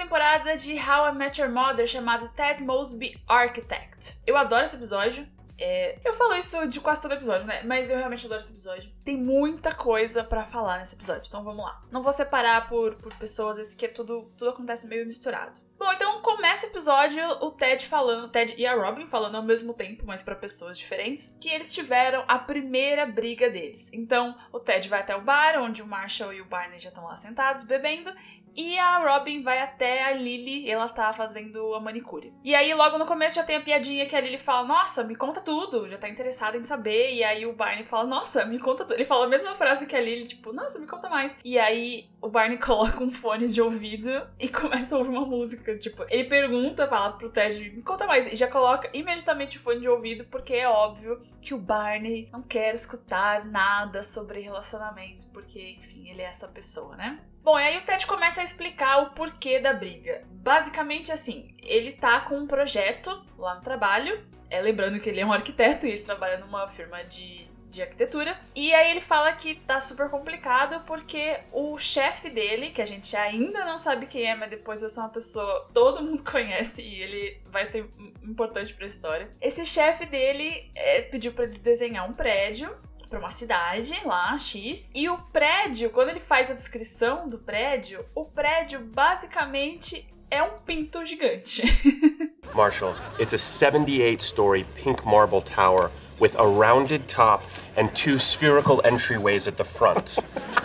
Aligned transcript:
temporada 0.00 0.56
de 0.56 0.72
How 0.76 1.12
I 1.12 1.14
Met 1.14 1.38
Your 1.38 1.50
Mother 1.50 1.86
chamado 1.86 2.30
Ted 2.30 2.62
Mosby 2.62 3.20
Architect. 3.28 4.18
Eu 4.26 4.34
adoro 4.34 4.64
esse 4.64 4.74
episódio. 4.74 5.28
É, 5.58 5.98
eu 6.02 6.14
falo 6.14 6.34
isso 6.36 6.66
de 6.68 6.80
quase 6.80 7.02
todo 7.02 7.12
episódio, 7.12 7.46
né? 7.46 7.62
Mas 7.64 7.90
eu 7.90 7.98
realmente 7.98 8.24
adoro 8.24 8.40
esse 8.40 8.50
episódio. 8.50 8.90
Tem 9.04 9.14
muita 9.14 9.74
coisa 9.74 10.24
para 10.24 10.46
falar 10.46 10.78
nesse 10.78 10.94
episódio, 10.94 11.28
então 11.28 11.44
vamos 11.44 11.62
lá. 11.62 11.82
Não 11.90 12.02
vou 12.02 12.12
separar 12.12 12.66
por, 12.66 12.94
por 12.94 13.14
pessoas, 13.16 13.58
esse 13.58 13.76
que 13.76 13.84
é 13.84 13.88
tudo, 13.88 14.32
tudo 14.38 14.50
acontece 14.50 14.88
meio 14.88 15.04
misturado. 15.04 15.52
Bom, 15.78 15.92
então 15.92 16.20
começa 16.20 16.66
o 16.66 16.70
episódio 16.70 17.22
o 17.42 17.50
Ted 17.52 17.86
falando, 17.86 18.30
Ted 18.30 18.54
e 18.56 18.66
a 18.66 18.74
Robin 18.74 19.06
falando 19.06 19.36
ao 19.36 19.42
mesmo 19.42 19.72
tempo, 19.72 20.04
mas 20.06 20.22
para 20.22 20.34
pessoas 20.34 20.78
diferentes, 20.78 21.34
que 21.40 21.48
eles 21.48 21.74
tiveram 21.74 22.22
a 22.28 22.38
primeira 22.38 23.06
briga 23.06 23.48
deles. 23.48 23.90
Então, 23.92 24.36
o 24.52 24.60
Ted 24.60 24.88
vai 24.90 25.00
até 25.00 25.16
o 25.16 25.22
bar, 25.22 25.58
onde 25.58 25.80
o 25.80 25.86
Marshall 25.86 26.34
e 26.34 26.40
o 26.42 26.44
Barney 26.44 26.78
já 26.78 26.90
estão 26.90 27.04
lá 27.04 27.16
sentados 27.16 27.64
bebendo, 27.64 28.12
e 28.56 28.78
a 28.78 28.98
Robin 28.98 29.42
vai 29.42 29.60
até 29.60 30.04
a 30.04 30.12
Lily, 30.12 30.70
ela 30.70 30.88
tá 30.88 31.12
fazendo 31.12 31.74
a 31.74 31.80
manicure. 31.80 32.32
E 32.42 32.54
aí, 32.54 32.72
logo 32.74 32.98
no 32.98 33.06
começo, 33.06 33.36
já 33.36 33.42
tem 33.42 33.56
a 33.56 33.60
piadinha 33.60 34.06
que 34.06 34.16
a 34.16 34.20
Lily 34.20 34.38
fala: 34.38 34.66
Nossa, 34.66 35.04
me 35.04 35.14
conta 35.14 35.40
tudo, 35.40 35.88
já 35.88 35.98
tá 35.98 36.08
interessada 36.08 36.56
em 36.56 36.62
saber. 36.62 37.14
E 37.14 37.24
aí 37.24 37.46
o 37.46 37.52
Barney 37.52 37.84
fala: 37.84 38.06
Nossa, 38.06 38.44
me 38.44 38.58
conta 38.58 38.84
tudo. 38.84 38.96
Ele 38.96 39.04
fala 39.04 39.26
a 39.26 39.28
mesma 39.28 39.54
frase 39.54 39.86
que 39.86 39.96
a 39.96 40.00
Lily, 40.00 40.26
tipo, 40.26 40.52
Nossa, 40.52 40.78
me 40.78 40.86
conta 40.86 41.08
mais. 41.08 41.36
E 41.44 41.58
aí 41.58 42.08
o 42.20 42.28
Barney 42.28 42.58
coloca 42.58 43.02
um 43.02 43.10
fone 43.10 43.48
de 43.48 43.60
ouvido 43.60 44.10
e 44.38 44.48
começa 44.48 44.94
a 44.94 44.98
ouvir 44.98 45.10
uma 45.10 45.26
música. 45.26 45.76
Tipo, 45.78 46.04
ele 46.08 46.24
pergunta, 46.24 46.86
fala 46.86 47.12
pro 47.12 47.30
Ted: 47.30 47.58
Me 47.70 47.82
conta 47.82 48.06
mais. 48.06 48.32
E 48.32 48.36
já 48.36 48.48
coloca 48.48 48.90
imediatamente 48.92 49.58
o 49.58 49.60
fone 49.60 49.80
de 49.80 49.88
ouvido, 49.88 50.24
porque 50.24 50.54
é 50.54 50.68
óbvio 50.68 51.20
que 51.40 51.54
o 51.54 51.58
Barney 51.58 52.28
não 52.32 52.42
quer 52.42 52.74
escutar 52.74 53.44
nada 53.44 54.02
sobre 54.02 54.40
relacionamentos, 54.40 55.24
porque, 55.26 55.76
enfim, 55.78 56.08
ele 56.08 56.22
é 56.22 56.26
essa 56.26 56.46
pessoa, 56.46 56.96
né? 56.96 57.20
Bom, 57.42 57.58
e 57.58 57.62
aí 57.62 57.78
o 57.78 57.84
Ted 57.86 58.06
começa 58.06 58.42
a 58.42 58.44
explicar 58.44 58.98
o 58.98 59.10
porquê 59.10 59.58
da 59.58 59.72
briga. 59.72 60.22
Basicamente 60.30 61.10
assim, 61.10 61.54
ele 61.62 61.92
tá 61.92 62.20
com 62.20 62.36
um 62.36 62.46
projeto 62.46 63.24
lá 63.38 63.54
no 63.54 63.62
trabalho, 63.62 64.22
é, 64.50 64.60
lembrando 64.60 65.00
que 65.00 65.08
ele 65.08 65.20
é 65.20 65.26
um 65.26 65.32
arquiteto 65.32 65.86
e 65.86 65.90
ele 65.90 66.02
trabalha 66.02 66.38
numa 66.38 66.68
firma 66.68 67.02
de, 67.04 67.48
de 67.70 67.82
arquitetura. 67.82 68.38
E 68.54 68.74
aí 68.74 68.90
ele 68.90 69.00
fala 69.00 69.32
que 69.32 69.54
tá 69.54 69.80
super 69.80 70.10
complicado 70.10 70.84
porque 70.84 71.38
o 71.52 71.78
chefe 71.78 72.28
dele, 72.28 72.70
que 72.70 72.82
a 72.82 72.86
gente 72.86 73.16
ainda 73.16 73.64
não 73.64 73.78
sabe 73.78 74.06
quem 74.06 74.28
é, 74.28 74.34
mas 74.34 74.50
depois 74.50 74.80
vai 74.80 74.90
ser 74.90 75.00
uma 75.00 75.08
pessoa 75.08 75.68
todo 75.72 76.02
mundo 76.02 76.22
conhece 76.28 76.82
e 76.82 77.02
ele 77.02 77.40
vai 77.46 77.66
ser 77.66 77.88
importante 78.22 78.74
pra 78.74 78.86
história. 78.86 79.30
Esse 79.40 79.64
chefe 79.64 80.04
dele 80.06 80.70
é, 80.74 81.02
pediu 81.02 81.32
para 81.32 81.44
ele 81.44 81.58
desenhar 81.58 82.08
um 82.08 82.12
prédio 82.12 82.76
para 83.08 83.18
uma 83.18 83.30
cidade 83.30 83.92
lá, 84.04 84.38
X, 84.38 84.92
e 84.94 85.08
o 85.08 85.18
prédio, 85.18 85.90
quando 85.90 86.10
ele 86.10 86.20
faz 86.20 86.48
a 86.48 86.54
descrição 86.54 87.28
do 87.28 87.38
prédio, 87.38 88.06
o 88.14 88.24
prédio 88.24 88.80
basicamente 88.84 90.08
é 90.30 90.40
um 90.40 90.58
pinto 90.60 91.04
gigante. 91.04 91.62
Marshall, 92.54 92.94
it's 93.18 93.32
a 93.32 93.38
78 93.38 94.20
story 94.20 94.64
pink 94.74 95.04
marble 95.06 95.40
tower 95.40 95.90
with 96.18 96.36
a 96.38 96.46
rounded 96.46 97.08
top 97.08 97.42
and 97.76 97.94
two 97.94 98.18
spherical 98.18 98.82
entryways 98.84 99.48
at 99.48 99.56
the 99.56 99.64
front. 99.64 100.18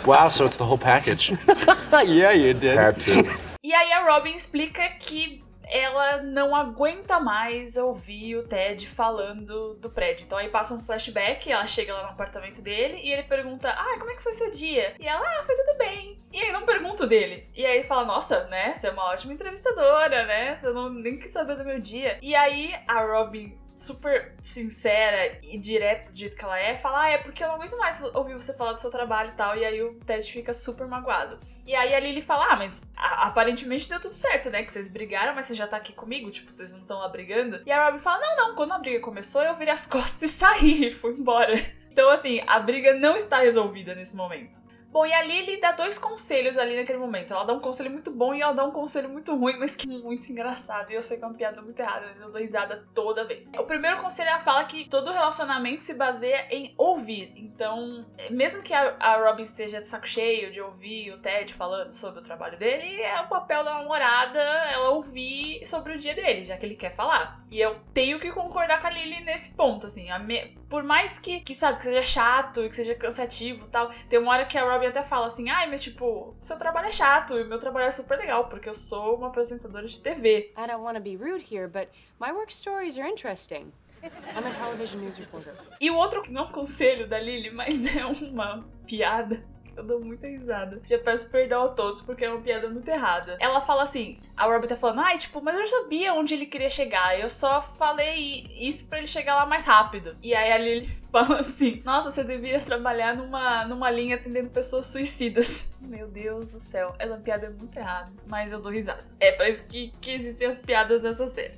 wow, 0.04 0.28
so 0.28 0.44
it's 0.44 0.56
the 0.56 0.64
whole 0.64 0.78
package. 0.78 1.32
yeah, 1.92 2.30
you 2.32 2.54
did. 2.54 2.76
Had 2.76 3.00
to. 3.00 3.24
E 3.62 3.72
aí 3.74 3.92
a 3.92 4.04
Robin 4.04 4.32
explica 4.32 4.88
que 5.00 5.42
ela 5.66 6.22
não 6.22 6.54
aguenta 6.54 7.18
mais 7.18 7.76
ouvir 7.76 8.36
o 8.36 8.46
Ted 8.46 8.86
falando 8.86 9.74
do 9.74 9.90
prédio. 9.90 10.24
Então 10.24 10.38
aí 10.38 10.48
passa 10.48 10.74
um 10.74 10.84
flashback, 10.84 11.50
ela 11.50 11.66
chega 11.66 11.94
lá 11.94 12.02
no 12.04 12.10
apartamento 12.10 12.62
dele 12.62 12.98
e 13.02 13.12
ele 13.12 13.24
pergunta: 13.24 13.68
Ah, 13.70 13.96
como 13.98 14.10
é 14.10 14.16
que 14.16 14.22
foi 14.22 14.32
seu 14.32 14.50
dia? 14.50 14.94
E 14.98 15.06
ela, 15.06 15.20
ah, 15.20 15.44
foi 15.44 15.56
tudo 15.56 15.78
bem. 15.78 16.16
E 16.32 16.38
aí 16.38 16.52
não 16.52 16.66
pergunta 16.66 17.06
dele. 17.06 17.48
E 17.54 17.64
aí 17.64 17.84
fala, 17.84 18.04
nossa, 18.04 18.44
né? 18.48 18.74
Você 18.74 18.88
é 18.88 18.90
uma 18.90 19.04
ótima 19.04 19.32
entrevistadora, 19.32 20.24
né? 20.24 20.56
Você 20.56 20.70
não 20.70 20.90
nem 20.90 21.18
quis 21.18 21.30
saber 21.30 21.56
do 21.56 21.64
meu 21.64 21.80
dia. 21.80 22.18
E 22.20 22.34
aí 22.34 22.74
a 22.86 23.00
Robin 23.00 23.56
super 23.76 24.34
sincera 24.42 25.38
e 25.42 25.58
direta 25.58 26.10
do 26.10 26.16
jeito 26.18 26.36
que 26.36 26.44
ela 26.44 26.58
é, 26.58 26.78
fala, 26.78 27.02
ah, 27.02 27.10
é 27.10 27.18
porque 27.18 27.42
eu 27.42 27.48
não 27.48 27.56
aguento 27.56 27.76
mais 27.76 28.02
ouvir 28.14 28.34
você 28.34 28.54
falar 28.54 28.72
do 28.72 28.80
seu 28.80 28.90
trabalho 28.90 29.30
e 29.30 29.34
tal, 29.34 29.56
e 29.56 29.64
aí 29.64 29.82
o 29.82 29.94
Ted 30.00 30.30
fica 30.30 30.52
super 30.52 30.86
magoado. 30.86 31.38
E 31.66 31.74
aí 31.74 31.94
a 31.94 32.00
Lily 32.00 32.22
fala, 32.22 32.52
ah, 32.52 32.56
mas 32.56 32.80
aparentemente 32.96 33.88
deu 33.88 34.00
tudo 34.00 34.14
certo, 34.14 34.50
né, 34.50 34.62
que 34.62 34.70
vocês 34.70 34.88
brigaram, 34.88 35.34
mas 35.34 35.46
você 35.46 35.54
já 35.54 35.66
tá 35.66 35.76
aqui 35.76 35.92
comigo, 35.92 36.30
tipo, 36.30 36.52
vocês 36.52 36.72
não 36.72 36.80
estão 36.80 36.98
lá 36.98 37.08
brigando. 37.08 37.60
E 37.66 37.72
a 37.72 37.86
Robin 37.86 37.98
fala, 37.98 38.20
não, 38.20 38.36
não, 38.36 38.54
quando 38.54 38.72
a 38.72 38.78
briga 38.78 39.00
começou 39.00 39.42
eu 39.42 39.56
virei 39.56 39.72
as 39.72 39.86
costas 39.88 40.22
e 40.22 40.28
saí, 40.28 40.88
e 40.88 40.92
fui 40.92 41.12
embora. 41.12 41.54
Então, 41.90 42.10
assim, 42.10 42.42
a 42.46 42.60
briga 42.60 42.94
não 42.94 43.16
está 43.16 43.38
resolvida 43.38 43.94
nesse 43.94 44.14
momento. 44.14 44.65
Bom, 44.96 45.04
e 45.04 45.12
a 45.12 45.22
Lily 45.22 45.60
dá 45.60 45.72
dois 45.72 45.98
conselhos 45.98 46.56
ali 46.56 46.74
naquele 46.74 46.96
momento. 46.96 47.34
Ela 47.34 47.44
dá 47.44 47.52
um 47.52 47.60
conselho 47.60 47.90
muito 47.90 48.10
bom 48.10 48.34
e 48.34 48.40
ela 48.40 48.54
dá 48.54 48.64
um 48.64 48.70
conselho 48.70 49.10
muito 49.10 49.36
ruim, 49.36 49.58
mas 49.58 49.76
que 49.76 49.86
é 49.86 49.92
muito 49.92 50.32
engraçado. 50.32 50.90
E 50.90 50.94
eu 50.94 51.02
sei 51.02 51.18
que 51.18 51.24
é 51.24 51.26
uma 51.26 51.34
piada 51.34 51.60
muito 51.60 51.78
errada, 51.78 52.06
mas 52.06 52.18
eu 52.18 52.30
dou 52.30 52.40
risada 52.40 52.82
toda 52.94 53.26
vez. 53.26 53.52
O 53.58 53.64
primeiro 53.64 53.98
conselho 53.98 54.30
ela 54.30 54.40
fala 54.40 54.64
que 54.64 54.88
todo 54.88 55.12
relacionamento 55.12 55.82
se 55.82 55.92
baseia 55.92 56.46
em 56.50 56.74
ouvir. 56.78 57.30
Então, 57.36 58.06
mesmo 58.30 58.62
que 58.62 58.72
a, 58.72 59.22
Robin 59.22 59.42
esteja 59.42 59.82
de 59.82 59.86
saco 59.86 60.08
cheio 60.08 60.50
de 60.50 60.62
ouvir 60.62 61.12
o 61.12 61.18
Ted 61.18 61.52
falando 61.52 61.92
sobre 61.92 62.20
o 62.20 62.22
trabalho 62.22 62.58
dele, 62.58 62.98
é 63.02 63.20
o 63.20 63.28
papel 63.28 63.64
da 63.64 63.74
namorada 63.74 64.40
ela 64.40 64.92
ouvir 64.92 65.60
sobre 65.66 65.92
o 65.92 65.98
dia 65.98 66.14
dele, 66.14 66.46
já 66.46 66.56
que 66.56 66.64
ele 66.64 66.74
quer 66.74 66.94
falar. 66.94 67.44
E 67.50 67.60
eu 67.60 67.76
tenho 67.92 68.18
que 68.18 68.32
concordar 68.32 68.80
com 68.80 68.86
a 68.86 68.90
Lily 68.90 69.22
nesse 69.24 69.54
ponto, 69.54 69.88
assim. 69.88 70.08
Me... 70.20 70.56
Por 70.68 70.82
mais 70.82 71.18
que, 71.18 71.40
que, 71.40 71.54
sabe, 71.54 71.78
que 71.78 71.84
seja 71.84 72.02
chato 72.02 72.64
e 72.64 72.68
que 72.68 72.74
seja 72.74 72.94
cansativo 72.94 73.68
tal, 73.68 73.90
tem 74.08 74.18
uma 74.18 74.32
hora 74.32 74.44
que 74.44 74.58
a 74.58 74.64
Robin 74.64 74.86
até 74.86 75.02
fala 75.02 75.26
assim, 75.26 75.48
ai, 75.48 75.70
mas 75.70 75.80
tipo, 75.80 76.34
seu 76.40 76.58
trabalho 76.58 76.88
é 76.88 76.92
chato 76.92 77.34
e 77.34 77.42
o 77.42 77.46
meu 77.46 77.58
trabalho 77.58 77.86
é 77.86 77.90
super 77.90 78.18
legal, 78.18 78.48
porque 78.48 78.68
eu 78.68 78.74
sou 78.74 79.16
uma 79.16 79.28
apresentadora 79.28 79.86
de 79.86 80.00
TV. 80.00 80.52
I 80.58 80.66
don't 80.66 80.82
want 80.82 80.96
to 80.96 81.00
be 81.02 81.16
rude 81.16 81.44
here, 81.48 81.68
but 81.68 81.88
my 82.20 82.32
work 82.32 82.52
stories 82.52 82.98
are 82.98 83.08
interesting. 83.08 83.72
I'm 84.02 84.46
a 84.46 84.50
television 84.50 85.00
news 85.00 85.18
reporter. 85.18 85.54
E 85.80 85.90
o 85.90 85.96
outro, 85.96 86.24
não 86.30 86.48
é 86.48 86.52
conselho 86.52 87.08
da 87.08 87.18
Lily, 87.18 87.50
mas 87.50 87.96
é 87.96 88.04
uma 88.04 88.64
piada 88.86 89.42
eu 89.76 89.84
dou 89.84 90.00
muita 90.00 90.26
risada. 90.26 90.80
Já 90.88 90.98
peço 90.98 91.28
perdão 91.28 91.64
a 91.64 91.68
todos 91.68 92.00
porque 92.02 92.24
é 92.24 92.30
uma 92.30 92.40
piada 92.40 92.68
muito 92.68 92.88
errada. 92.88 93.36
Ela 93.40 93.60
fala 93.60 93.82
assim: 93.82 94.18
a 94.36 94.44
Robin 94.44 94.66
tá 94.66 94.76
falando, 94.76 95.00
ai, 95.00 95.18
tipo, 95.18 95.40
mas 95.40 95.58
eu 95.58 95.66
sabia 95.66 96.14
onde 96.14 96.34
ele 96.34 96.46
queria 96.46 96.70
chegar. 96.70 97.18
Eu 97.18 97.28
só 97.28 97.62
falei 97.62 98.46
isso 98.58 98.86
para 98.86 98.98
ele 98.98 99.06
chegar 99.06 99.34
lá 99.36 99.46
mais 99.46 99.66
rápido. 99.66 100.16
E 100.22 100.34
aí 100.34 100.52
a 100.52 100.58
Lily 100.58 100.88
fala 101.12 101.40
assim: 101.40 101.82
Nossa, 101.84 102.10
você 102.10 102.24
deveria 102.24 102.60
trabalhar 102.60 103.14
numa, 103.16 103.64
numa 103.64 103.90
linha 103.90 104.16
atendendo 104.16 104.50
pessoas 104.50 104.86
suicidas. 104.86 105.68
Meu 105.80 106.08
Deus 106.08 106.46
do 106.48 106.58
céu, 106.58 106.94
essa 106.98 107.16
piada 107.18 107.46
é 107.46 107.50
muito 107.50 107.76
errada, 107.76 108.10
mas 108.26 108.50
eu 108.50 108.60
dou 108.60 108.72
risada. 108.72 109.04
É 109.20 109.32
por 109.32 109.46
isso 109.46 109.66
que, 109.66 109.92
que 110.00 110.12
existem 110.12 110.48
as 110.48 110.58
piadas 110.58 111.02
dessa 111.02 111.26
série. 111.28 111.54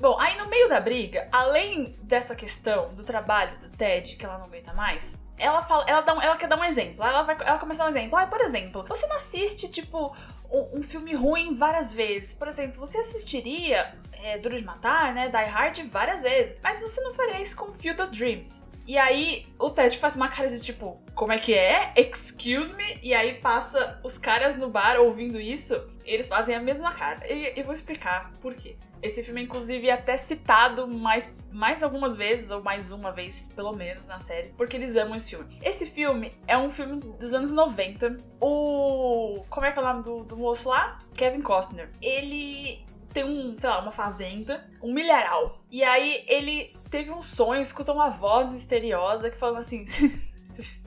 Bom, 0.00 0.18
aí 0.18 0.38
no 0.38 0.48
meio 0.48 0.66
da 0.66 0.80
briga, 0.80 1.28
além 1.30 1.94
dessa 2.02 2.34
questão 2.34 2.94
do 2.94 3.04
trabalho 3.04 3.58
do 3.58 3.68
Ted, 3.68 4.16
que 4.16 4.24
ela 4.24 4.38
não 4.38 4.46
aguenta 4.46 4.72
mais, 4.72 5.14
ela 5.40 5.62
fala, 5.62 5.84
ela, 5.86 6.00
dá 6.02 6.14
um, 6.14 6.22
ela 6.22 6.36
quer 6.36 6.48
dar 6.48 6.58
um 6.58 6.64
exemplo. 6.64 7.04
Ela, 7.04 7.22
vai, 7.22 7.36
ela 7.40 7.58
começa 7.58 7.82
a 7.82 7.86
dar 7.86 7.92
um 7.92 7.96
exemplo. 7.96 8.18
Ah, 8.18 8.26
por 8.26 8.40
exemplo, 8.40 8.84
você 8.86 9.06
não 9.06 9.16
assiste, 9.16 9.70
tipo, 9.70 10.14
um, 10.50 10.82
filme 10.82 11.14
ruim 11.14 11.54
várias 11.54 11.94
vezes. 11.94 12.34
Por 12.34 12.48
exemplo, 12.48 12.78
você 12.78 12.98
assistiria 12.98 13.94
é, 14.12 14.38
Duro 14.38 14.56
de 14.56 14.64
Matar, 14.64 15.14
né? 15.14 15.28
Die 15.28 15.50
Hard 15.50 15.78
várias 15.90 16.22
vezes. 16.22 16.58
Mas 16.62 16.80
você 16.80 17.00
não 17.00 17.14
faria 17.14 17.40
isso 17.40 17.56
com 17.56 17.72
Field 17.72 18.00
of 18.02 18.16
Dreams. 18.16 18.68
E 18.86 18.98
aí 18.98 19.46
o 19.58 19.70
Ted 19.70 19.96
faz 19.98 20.16
uma 20.16 20.28
cara 20.28 20.48
de 20.48 20.58
tipo, 20.58 21.00
como 21.14 21.32
é 21.32 21.38
que 21.38 21.54
é? 21.54 21.92
Excuse 21.96 22.74
me? 22.74 22.98
E 23.02 23.14
aí 23.14 23.34
passa 23.34 24.00
os 24.02 24.18
caras 24.18 24.56
no 24.56 24.68
bar 24.68 24.98
ouvindo 24.98 25.40
isso, 25.40 25.80
eles 26.12 26.28
fazem 26.28 26.54
a 26.54 26.60
mesma 26.60 26.92
cara. 26.92 27.26
E 27.32 27.58
eu 27.58 27.64
vou 27.64 27.72
explicar 27.72 28.32
por 28.40 28.54
quê. 28.54 28.76
Esse 29.02 29.22
filme, 29.22 29.42
inclusive, 29.42 29.88
é 29.88 29.92
até 29.92 30.16
citado 30.16 30.86
mais, 30.86 31.34
mais 31.50 31.82
algumas 31.82 32.16
vezes, 32.16 32.50
ou 32.50 32.62
mais 32.62 32.92
uma 32.92 33.12
vez, 33.12 33.50
pelo 33.54 33.72
menos, 33.72 34.06
na 34.06 34.18
série, 34.18 34.50
porque 34.50 34.76
eles 34.76 34.94
amam 34.96 35.16
esse 35.16 35.30
filme. 35.30 35.58
Esse 35.62 35.86
filme 35.86 36.32
é 36.46 36.58
um 36.58 36.70
filme 36.70 37.00
dos 37.00 37.32
anos 37.32 37.52
90. 37.52 38.16
O. 38.40 39.44
Como 39.48 39.64
é 39.64 39.72
que 39.72 39.78
é 39.78 39.82
o 39.82 39.84
nome 39.84 40.02
do, 40.02 40.24
do 40.24 40.36
moço 40.36 40.68
lá? 40.68 40.98
Kevin 41.14 41.40
Costner. 41.42 41.88
Ele 42.02 42.84
tem 43.12 43.24
um, 43.24 43.56
sei 43.58 43.70
lá, 43.70 43.80
uma 43.80 43.92
fazenda, 43.92 44.68
um 44.82 44.92
milharal. 44.92 45.62
E 45.70 45.82
aí 45.82 46.24
ele 46.28 46.74
teve 46.90 47.10
um 47.10 47.22
sonho, 47.22 47.60
escutou 47.60 47.94
uma 47.94 48.10
voz 48.10 48.50
misteriosa 48.50 49.30
que 49.30 49.38
falando 49.38 49.58
assim. 49.58 49.84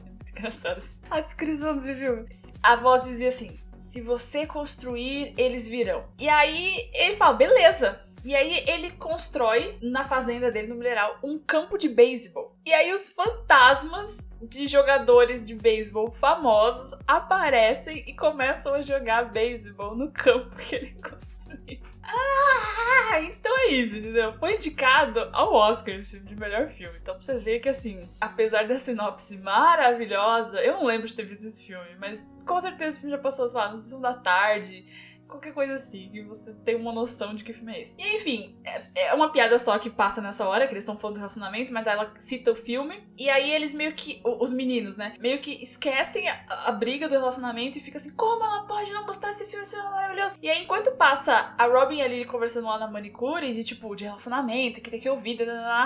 muito 0.05 0.29
engraçado. 0.29 0.81
A 1.09 1.21
descrição 1.21 1.75
desse 1.75 1.95
filme. 1.95 2.25
A 2.61 2.75
voz 2.75 3.03
dizia 3.03 3.29
assim: 3.29 3.59
se 3.83 4.01
você 4.01 4.47
construir, 4.47 5.33
eles 5.37 5.67
virão. 5.67 6.05
E 6.17 6.27
aí 6.27 6.89
ele 6.93 7.15
fala, 7.15 7.33
beleza. 7.33 8.01
E 8.25 8.33
aí 8.33 8.63
ele 8.67 8.91
constrói 8.91 9.77
na 9.81 10.07
fazenda 10.07 10.49
dele 10.49 10.67
no 10.67 10.75
mineral 10.75 11.19
um 11.21 11.37
campo 11.37 11.77
de 11.77 11.89
beisebol. 11.89 12.55
E 12.65 12.73
aí 12.73 12.93
os 12.93 13.09
fantasmas 13.09 14.17
de 14.41 14.67
jogadores 14.67 15.45
de 15.45 15.53
beisebol 15.53 16.09
famosos 16.11 16.97
aparecem 17.05 18.03
e 18.07 18.15
começam 18.15 18.73
a 18.73 18.81
jogar 18.81 19.31
beisebol 19.31 19.95
no 19.95 20.11
campo 20.11 20.55
que 20.55 20.75
ele 20.75 20.95
construiu. 21.03 21.92
Ah, 22.03 23.21
então 23.21 23.57
é 23.59 23.67
isso, 23.67 23.95
entendeu? 23.95 24.33
Foi 24.33 24.55
indicado 24.55 25.29
ao 25.31 25.53
Oscar 25.53 25.99
de 25.99 26.35
melhor 26.35 26.69
filme. 26.69 26.97
Então 27.01 27.15
pra 27.15 27.23
você 27.23 27.39
ver 27.39 27.59
que, 27.59 27.69
assim, 27.69 28.07
apesar 28.19 28.67
da 28.67 28.77
sinopse 28.77 29.37
maravilhosa, 29.37 30.61
eu 30.61 30.73
não 30.73 30.85
lembro 30.85 31.07
de 31.07 31.15
ter 31.15 31.25
visto 31.25 31.45
esse 31.45 31.63
filme, 31.65 31.95
mas 31.99 32.21
com 32.45 32.59
certeza 32.59 32.89
esse 32.89 33.01
filme 33.01 33.15
já 33.15 33.21
passou, 33.21 33.47
sei 33.47 33.59
lá, 33.59 33.71
na 33.71 33.77
sessão 33.79 34.01
da 34.01 34.13
tarde, 34.13 34.85
qualquer 35.33 35.53
coisa 35.53 35.73
assim, 35.73 36.09
que 36.09 36.21
você 36.21 36.53
tem 36.65 36.75
uma 36.75 36.93
noção 36.93 37.33
de 37.33 37.43
que 37.43 37.53
filme 37.53 37.73
é 37.73 37.81
esse. 37.81 37.95
E 37.99 38.17
enfim, 38.17 38.55
é, 38.63 39.07
é 39.07 39.13
uma 39.13 39.31
piada 39.31 39.57
só 39.57 39.77
que 39.79 39.89
passa 39.89 40.21
nessa 40.21 40.47
hora, 40.47 40.67
que 40.67 40.73
eles 40.73 40.83
estão 40.83 40.97
falando 40.97 41.15
do 41.15 41.19
relacionamento, 41.19 41.73
mas 41.73 41.87
ela 41.87 42.13
cita 42.19 42.51
o 42.51 42.55
filme. 42.55 43.03
E 43.17 43.29
aí 43.29 43.51
eles 43.51 43.73
meio 43.73 43.93
que, 43.93 44.21
os 44.23 44.51
meninos, 44.51 44.95
né, 44.95 45.15
meio 45.19 45.39
que 45.41 45.61
esquecem 45.61 46.29
a, 46.29 46.67
a 46.67 46.71
briga 46.71 47.07
do 47.07 47.13
relacionamento 47.13 47.77
e 47.77 47.81
fica 47.81 47.97
assim, 47.97 48.15
como 48.15 48.43
ela 48.43 48.63
pode 48.63 48.91
não 48.91 49.05
gostar 49.05 49.27
desse 49.27 49.45
filme, 49.47 49.63
esse 49.63 49.75
filme 49.75 49.87
é 49.87 49.91
maravilhoso. 49.91 50.35
E 50.41 50.49
aí 50.49 50.63
enquanto 50.63 50.95
passa 50.95 51.55
a 51.57 51.65
Robin 51.65 51.97
e 51.97 52.01
a 52.01 52.07
Lily 52.07 52.25
conversando 52.25 52.67
lá 52.67 52.77
na 52.77 52.87
manicure, 52.87 53.53
de 53.53 53.63
tipo, 53.63 53.95
de 53.95 54.03
relacionamento, 54.03 54.81
que 54.81 54.89
tem 54.89 54.99
que 54.99 55.09
ouvir, 55.09 55.39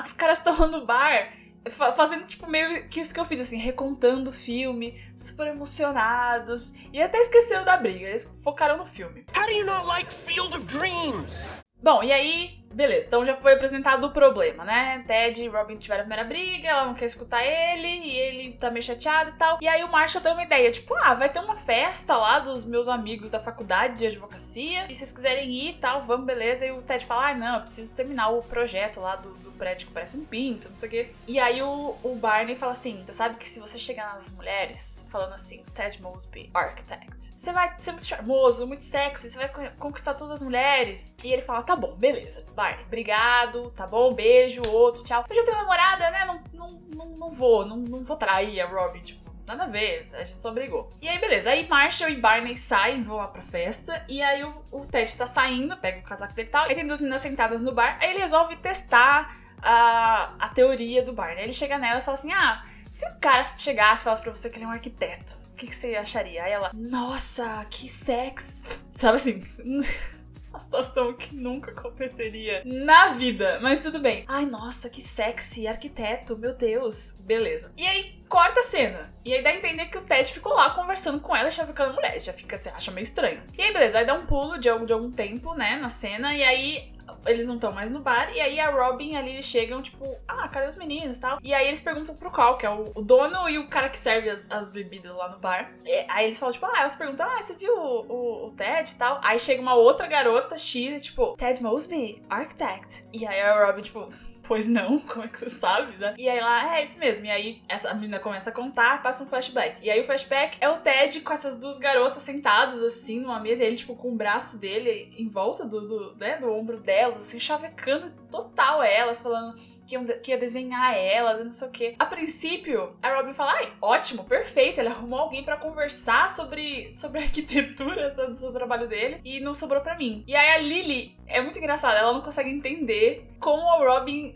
os 0.06 0.14
caras 0.14 0.38
estão 0.38 0.68
no 0.68 0.86
bar 0.86 1.32
fazendo, 1.70 2.26
tipo, 2.26 2.48
meio 2.50 2.88
que 2.90 3.00
isso 3.00 3.14
que 3.14 3.20
eu 3.20 3.26
fiz, 3.26 3.40
assim, 3.40 3.58
recontando 3.58 4.30
o 4.30 4.34
filme, 4.34 5.00
super 5.16 5.48
emocionados. 5.48 6.74
E 6.92 7.02
até 7.02 7.20
esqueceram 7.20 7.66
da 7.66 7.78
briga, 7.78 8.08
eles 8.08 8.30
focaram 8.44 8.78
no 8.78 8.86
filme. 8.86 9.26
How 9.36 9.46
do 9.46 9.52
you 9.52 9.66
not 9.66 9.86
like 9.86 10.14
Field 10.14 10.56
of 10.56 10.66
Dreams? 10.66 11.58
Bom, 11.82 12.04
e 12.04 12.12
aí 12.12 12.58
Beleza, 12.78 13.08
então 13.08 13.26
já 13.26 13.36
foi 13.36 13.54
apresentado 13.54 14.06
o 14.06 14.12
problema, 14.12 14.64
né? 14.64 15.04
Ted 15.08 15.44
e 15.44 15.48
Robin 15.48 15.78
tiveram 15.78 16.02
a 16.02 16.06
primeira 16.06 16.24
briga, 16.24 16.68
ela 16.68 16.86
não 16.86 16.94
quer 16.94 17.06
escutar 17.06 17.44
ele, 17.44 17.88
e 17.88 18.16
ele 18.16 18.54
tá 18.54 18.70
meio 18.70 18.84
chateado 18.84 19.32
e 19.32 19.34
tal. 19.34 19.58
E 19.62 19.68
aí 19.68 19.84
o 19.84 19.92
Marshall 19.92 20.22
tem 20.22 20.32
uma 20.32 20.44
ideia, 20.44 20.72
tipo, 20.72 20.94
ah, 20.96 21.16
vai 21.16 21.28
ter 21.28 21.40
uma 21.40 21.56
festa 21.56 22.16
lá 22.16 22.40
dos 22.40 22.64
meus 22.66 22.88
amigos 22.88 23.32
da 23.32 23.40
faculdade 23.40 23.98
de 23.98 24.06
advocacia, 24.06 24.86
e 24.90 24.94
se 24.94 25.00
vocês 25.00 25.12
quiserem 25.12 25.50
ir 25.50 25.70
e 25.72 25.78
tal, 25.80 26.04
vamos, 26.04 26.28
beleza. 26.28 26.66
E 26.66 26.72
o 26.72 26.82
Ted 26.84 27.06
fala, 27.06 27.30
ah, 27.30 27.34
não, 27.34 27.56
eu 27.56 27.62
preciso 27.62 27.96
terminar 27.96 28.30
o 28.30 28.44
projeto 28.44 29.00
lá 29.00 29.16
do, 29.16 29.30
do 29.30 29.47
prédio 29.58 29.88
que 29.88 29.94
parece 29.94 30.18
um 30.18 30.26
pinto, 30.26 30.70
não 30.70 30.78
sei 30.78 30.88
o 30.88 30.92
quê. 30.92 31.12
E 31.28 31.40
aí 31.40 31.62
o, 31.62 31.96
o 32.04 32.16
Barney 32.16 32.56
fala 32.56 32.72
assim, 32.72 33.04
você 33.06 33.14
sabe 33.14 33.36
que 33.36 33.48
se 33.48 33.60
você 33.60 33.78
chegar 33.80 34.16
nas 34.16 34.30
mulheres, 34.30 35.06
falando 35.10 35.34
assim, 35.34 35.64
Ted 35.74 36.02
Mosby, 36.02 36.50
architect, 36.54 37.32
você 37.36 37.52
vai 37.52 37.74
ser 37.78 37.92
muito 37.92 38.06
charmoso, 38.06 38.68
muito 38.68 38.84
sexy, 38.84 39.30
você 39.30 39.38
vai 39.38 39.50
conquistar 39.78 40.14
todas 40.14 40.32
as 40.32 40.42
mulheres. 40.42 41.16
E 41.24 41.32
ele 41.32 41.42
fala, 41.42 41.64
tá 41.64 41.76
bom, 41.76 41.96
beleza, 41.96 42.44
vai 42.56 42.78
obrigado, 42.84 43.72
tá 43.72 43.86
bom? 43.86 44.14
Beijo, 44.14 44.62
outro, 44.68 45.04
tchau. 45.04 45.26
Eu 45.30 45.36
já 45.36 45.44
tenho 45.44 45.58
namorada, 45.58 46.10
né? 46.10 46.26
Não, 46.26 46.42
não, 46.54 46.80
não, 46.96 47.06
não 47.16 47.32
vou, 47.32 47.66
não, 47.66 47.78
não 47.78 48.04
vou 48.04 48.18
trair 48.18 48.60
a 48.62 48.68
Robin, 48.68 49.00
tipo. 49.02 49.28
Nada 49.48 49.64
a 49.64 49.68
ver, 49.68 50.10
a 50.12 50.26
gente 50.26 50.42
só 50.42 50.52
brigou. 50.52 50.90
E 51.02 51.08
aí, 51.08 51.20
beleza. 51.20 51.50
Aí 51.50 51.66
Marshall 51.70 52.10
e 52.10 52.18
Barney 52.18 52.58
saem, 52.58 53.02
vão 53.02 53.16
lá 53.16 53.28
pra 53.28 53.42
festa. 53.42 54.04
E 54.10 54.22
aí 54.22 54.44
o, 54.44 54.54
o 54.74 54.86
Ted 54.86 55.16
tá 55.16 55.26
saindo, 55.26 55.78
pega 55.78 56.00
o 56.00 56.04
casaco 56.04 56.34
dele 56.34 56.50
e 56.50 56.52
tal. 56.52 56.66
Aí 56.66 56.76
tem 56.76 56.86
duas 56.86 57.00
meninas 57.00 57.22
sentadas 57.22 57.62
no 57.62 57.72
bar. 57.72 57.98
Aí 58.02 58.10
ele 58.10 58.20
resolve 58.20 58.58
testar 58.58 59.38
a, 59.62 60.34
a 60.40 60.50
teoria 60.50 61.04
do 61.04 61.14
Barney. 61.14 61.40
Aí 61.40 61.44
ele 61.46 61.54
chega 61.54 61.78
nela 61.78 62.00
e 62.00 62.04
fala 62.04 62.18
assim: 62.18 62.32
Ah, 62.32 62.64
se 62.90 63.08
o 63.08 63.20
cara 63.20 63.56
chegasse 63.58 64.02
e 64.02 64.04
falasse 64.06 64.22
pra 64.22 64.34
você 64.34 64.50
que 64.50 64.58
ele 64.58 64.66
é 64.66 64.68
um 64.68 64.72
arquiteto, 64.72 65.36
o 65.54 65.56
que, 65.56 65.68
que 65.68 65.76
você 65.76 65.96
acharia? 65.96 66.44
Aí 66.44 66.52
ela, 66.52 66.72
nossa, 66.74 67.66
que 67.70 67.90
sexy. 67.90 68.60
Sabe 68.92 69.16
assim? 69.16 69.44
uma 70.58 70.60
situação 70.60 71.14
que 71.14 71.36
nunca 71.36 71.72
aconteceria 71.72 72.64
na 72.66 73.10
vida. 73.10 73.60
Mas 73.62 73.82
tudo 73.82 74.00
bem. 74.00 74.26
Ai, 74.28 74.46
nossa, 74.46 74.90
que 74.90 75.02
sexy, 75.02 75.68
arquiteto, 75.68 76.38
meu 76.38 76.54
Deus. 76.54 77.16
Beleza. 77.20 77.72
E 77.78 77.86
aí, 77.86 78.20
corta 78.28 78.60
a 78.60 78.64
cena. 78.64 79.14
E 79.24 79.34
aí 79.34 79.44
dá 79.44 79.50
a 79.50 79.56
entender 79.56 79.86
que 79.86 79.98
o 79.98 80.02
Ted 80.02 80.32
ficou 80.32 80.54
lá 80.54 80.72
conversando 80.72 81.20
com 81.20 81.36
ela, 81.36 81.52
chavecando 81.52 81.92
a 81.92 81.94
mulher. 81.94 82.20
Já 82.20 82.34
fica, 82.34 82.58
você 82.58 82.70
acha 82.70 82.92
meio 82.92 83.04
estranho. 83.04 83.42
E 83.58 83.62
aí, 83.62 83.72
beleza, 83.72 84.00
aí 84.00 84.06
dá 84.06 84.14
um 84.14 84.26
pulo 84.26 84.58
de 84.58 84.68
algum, 84.68 84.86
de 84.86 84.94
algum 84.94 85.12
tempo, 85.12 85.54
né, 85.54 85.78
na 85.78 85.90
cena. 85.90 86.36
E 86.36 86.44
aí 86.44 86.97
eles 87.28 87.48
não 87.48 87.56
estão 87.56 87.72
mais 87.72 87.92
no 87.92 88.00
bar. 88.00 88.32
E 88.34 88.42
aí 88.42 88.60
a 88.60 88.70
Robin 88.70 89.16
ali 89.16 89.32
eles 89.32 89.46
chegam, 89.46 89.82
tipo, 89.82 90.06
ah, 90.28 90.48
cadê 90.48 90.68
os 90.68 90.76
meninos 90.76 91.18
e 91.18 91.22
tal? 91.22 91.40
E 91.44 91.54
aí 91.54 91.68
eles 91.68 91.80
perguntam 91.80 92.16
pro 92.16 92.32
Cal, 92.32 92.58
que 92.58 92.66
é 92.66 92.70
o, 92.70 92.92
o 92.96 93.02
dono 93.02 93.50
e 93.50 93.58
o 93.58 93.68
cara 93.68 93.90
que 93.90 93.98
serve 93.98 94.30
as, 94.30 94.50
as 94.50 94.70
bebidas 94.70 95.16
lá 95.16 95.30
no 95.30 95.40
bar. 95.40 95.72
E 95.86 96.06
aí 96.10 96.26
eles 96.26 96.40
falam, 96.40 96.54
tipo, 96.54 96.66
ah, 96.66 96.80
elas 96.80 96.96
perguntam, 96.96 97.28
ah, 97.30 97.42
você 97.42 97.54
viu 97.54 97.74
o, 97.74 98.06
o, 98.08 98.48
o 98.48 98.52
Ted 98.52 98.92
e 98.92 98.96
tal? 98.96 99.20
Aí 99.24 99.40
chega 99.40 99.62
uma 99.62 99.76
outra 99.76 100.08
garota 100.08 100.58
X, 100.58 101.02
tipo, 101.02 101.36
Ted 101.38 101.62
Mosby, 101.62 102.22
architect. 102.30 103.06
E 103.14 103.26
aí 103.26 103.42
a 103.42 103.66
Robin, 103.66 103.82
tipo, 103.82 104.10
pois 104.48 104.68
não, 104.68 105.00
como 105.06 105.26
é 105.26 105.28
que 105.28 105.40
você 105.40 105.50
sabe, 105.50 105.98
né? 105.98 106.16
E 106.18 106.28
aí 106.28 106.40
lá, 106.40 106.78
é 106.78 106.84
isso 106.84 107.00
mesmo. 107.00 107.26
E 107.26 107.30
aí 107.30 107.62
essa 107.68 107.94
menina 107.94 108.20
começa 108.20 108.50
a 108.50 108.54
contar, 108.54 109.02
passa 109.04 109.24
um 109.24 109.28
flashback. 109.28 109.86
E 109.86 109.90
aí 109.90 110.02
o 110.02 110.06
flashback 110.06 110.58
é 110.60 110.70
o 110.70 110.78
Ted 110.78 111.22
com 111.22 111.34
essas 111.34 111.60
duas 111.60 111.78
garotas 111.80 112.24
sentadas 112.24 112.82
assim 112.82 113.20
numa 113.20 113.40
mesa, 113.40 113.64
e 113.64 113.68
ele 113.68 113.76
tipo 113.76 113.96
com 113.96 114.10
o 114.12 114.16
braço 114.16 114.60
dele 114.60 115.14
em 115.18 115.28
volta 115.28 115.66
do, 115.66 115.82
do, 115.82 116.16
né, 116.16 116.38
do 116.38 116.52
ombro 116.52 116.80
delas, 116.80 117.18
assim, 117.18 117.40
chavecando 117.40 118.12
total 118.32 118.82
elas, 118.84 119.22
falando 119.22 119.58
que 119.88 119.96
ia, 119.96 120.18
que 120.20 120.38
desenhar 120.38 120.96
elas, 120.96 121.44
não 121.44 121.52
sei 121.52 121.68
o 121.68 121.72
quê. 121.72 121.96
A 121.98 122.06
princípio, 122.06 122.96
a 123.02 123.16
Robin 123.16 123.34
fala, 123.34 123.54
ai, 123.54 123.74
ótimo, 123.82 124.24
perfeito, 124.24 124.80
ele 124.80 124.90
arrumou 124.90 125.20
alguém 125.20 125.44
para 125.44 125.58
conversar 125.58 126.30
sobre, 126.30 126.96
sobre 126.96 127.20
arquitetura, 127.24 128.14
sobre 128.36 128.50
o 128.50 128.54
trabalho 128.54 128.88
dele, 128.88 129.20
e 129.24 129.40
não 129.40 129.54
sobrou 129.54 129.82
para 129.82 129.98
mim. 129.98 130.24
E 130.28 130.36
aí 130.36 130.50
a 130.50 130.58
Lily 130.58 131.18
é 131.26 131.42
muito 131.42 131.58
engraçada, 131.58 131.98
ela 131.98 132.14
não 132.14 132.22
consegue 132.22 132.50
entender 132.50 133.26
como 133.40 133.70
a 133.70 133.78
Robin 133.78 134.36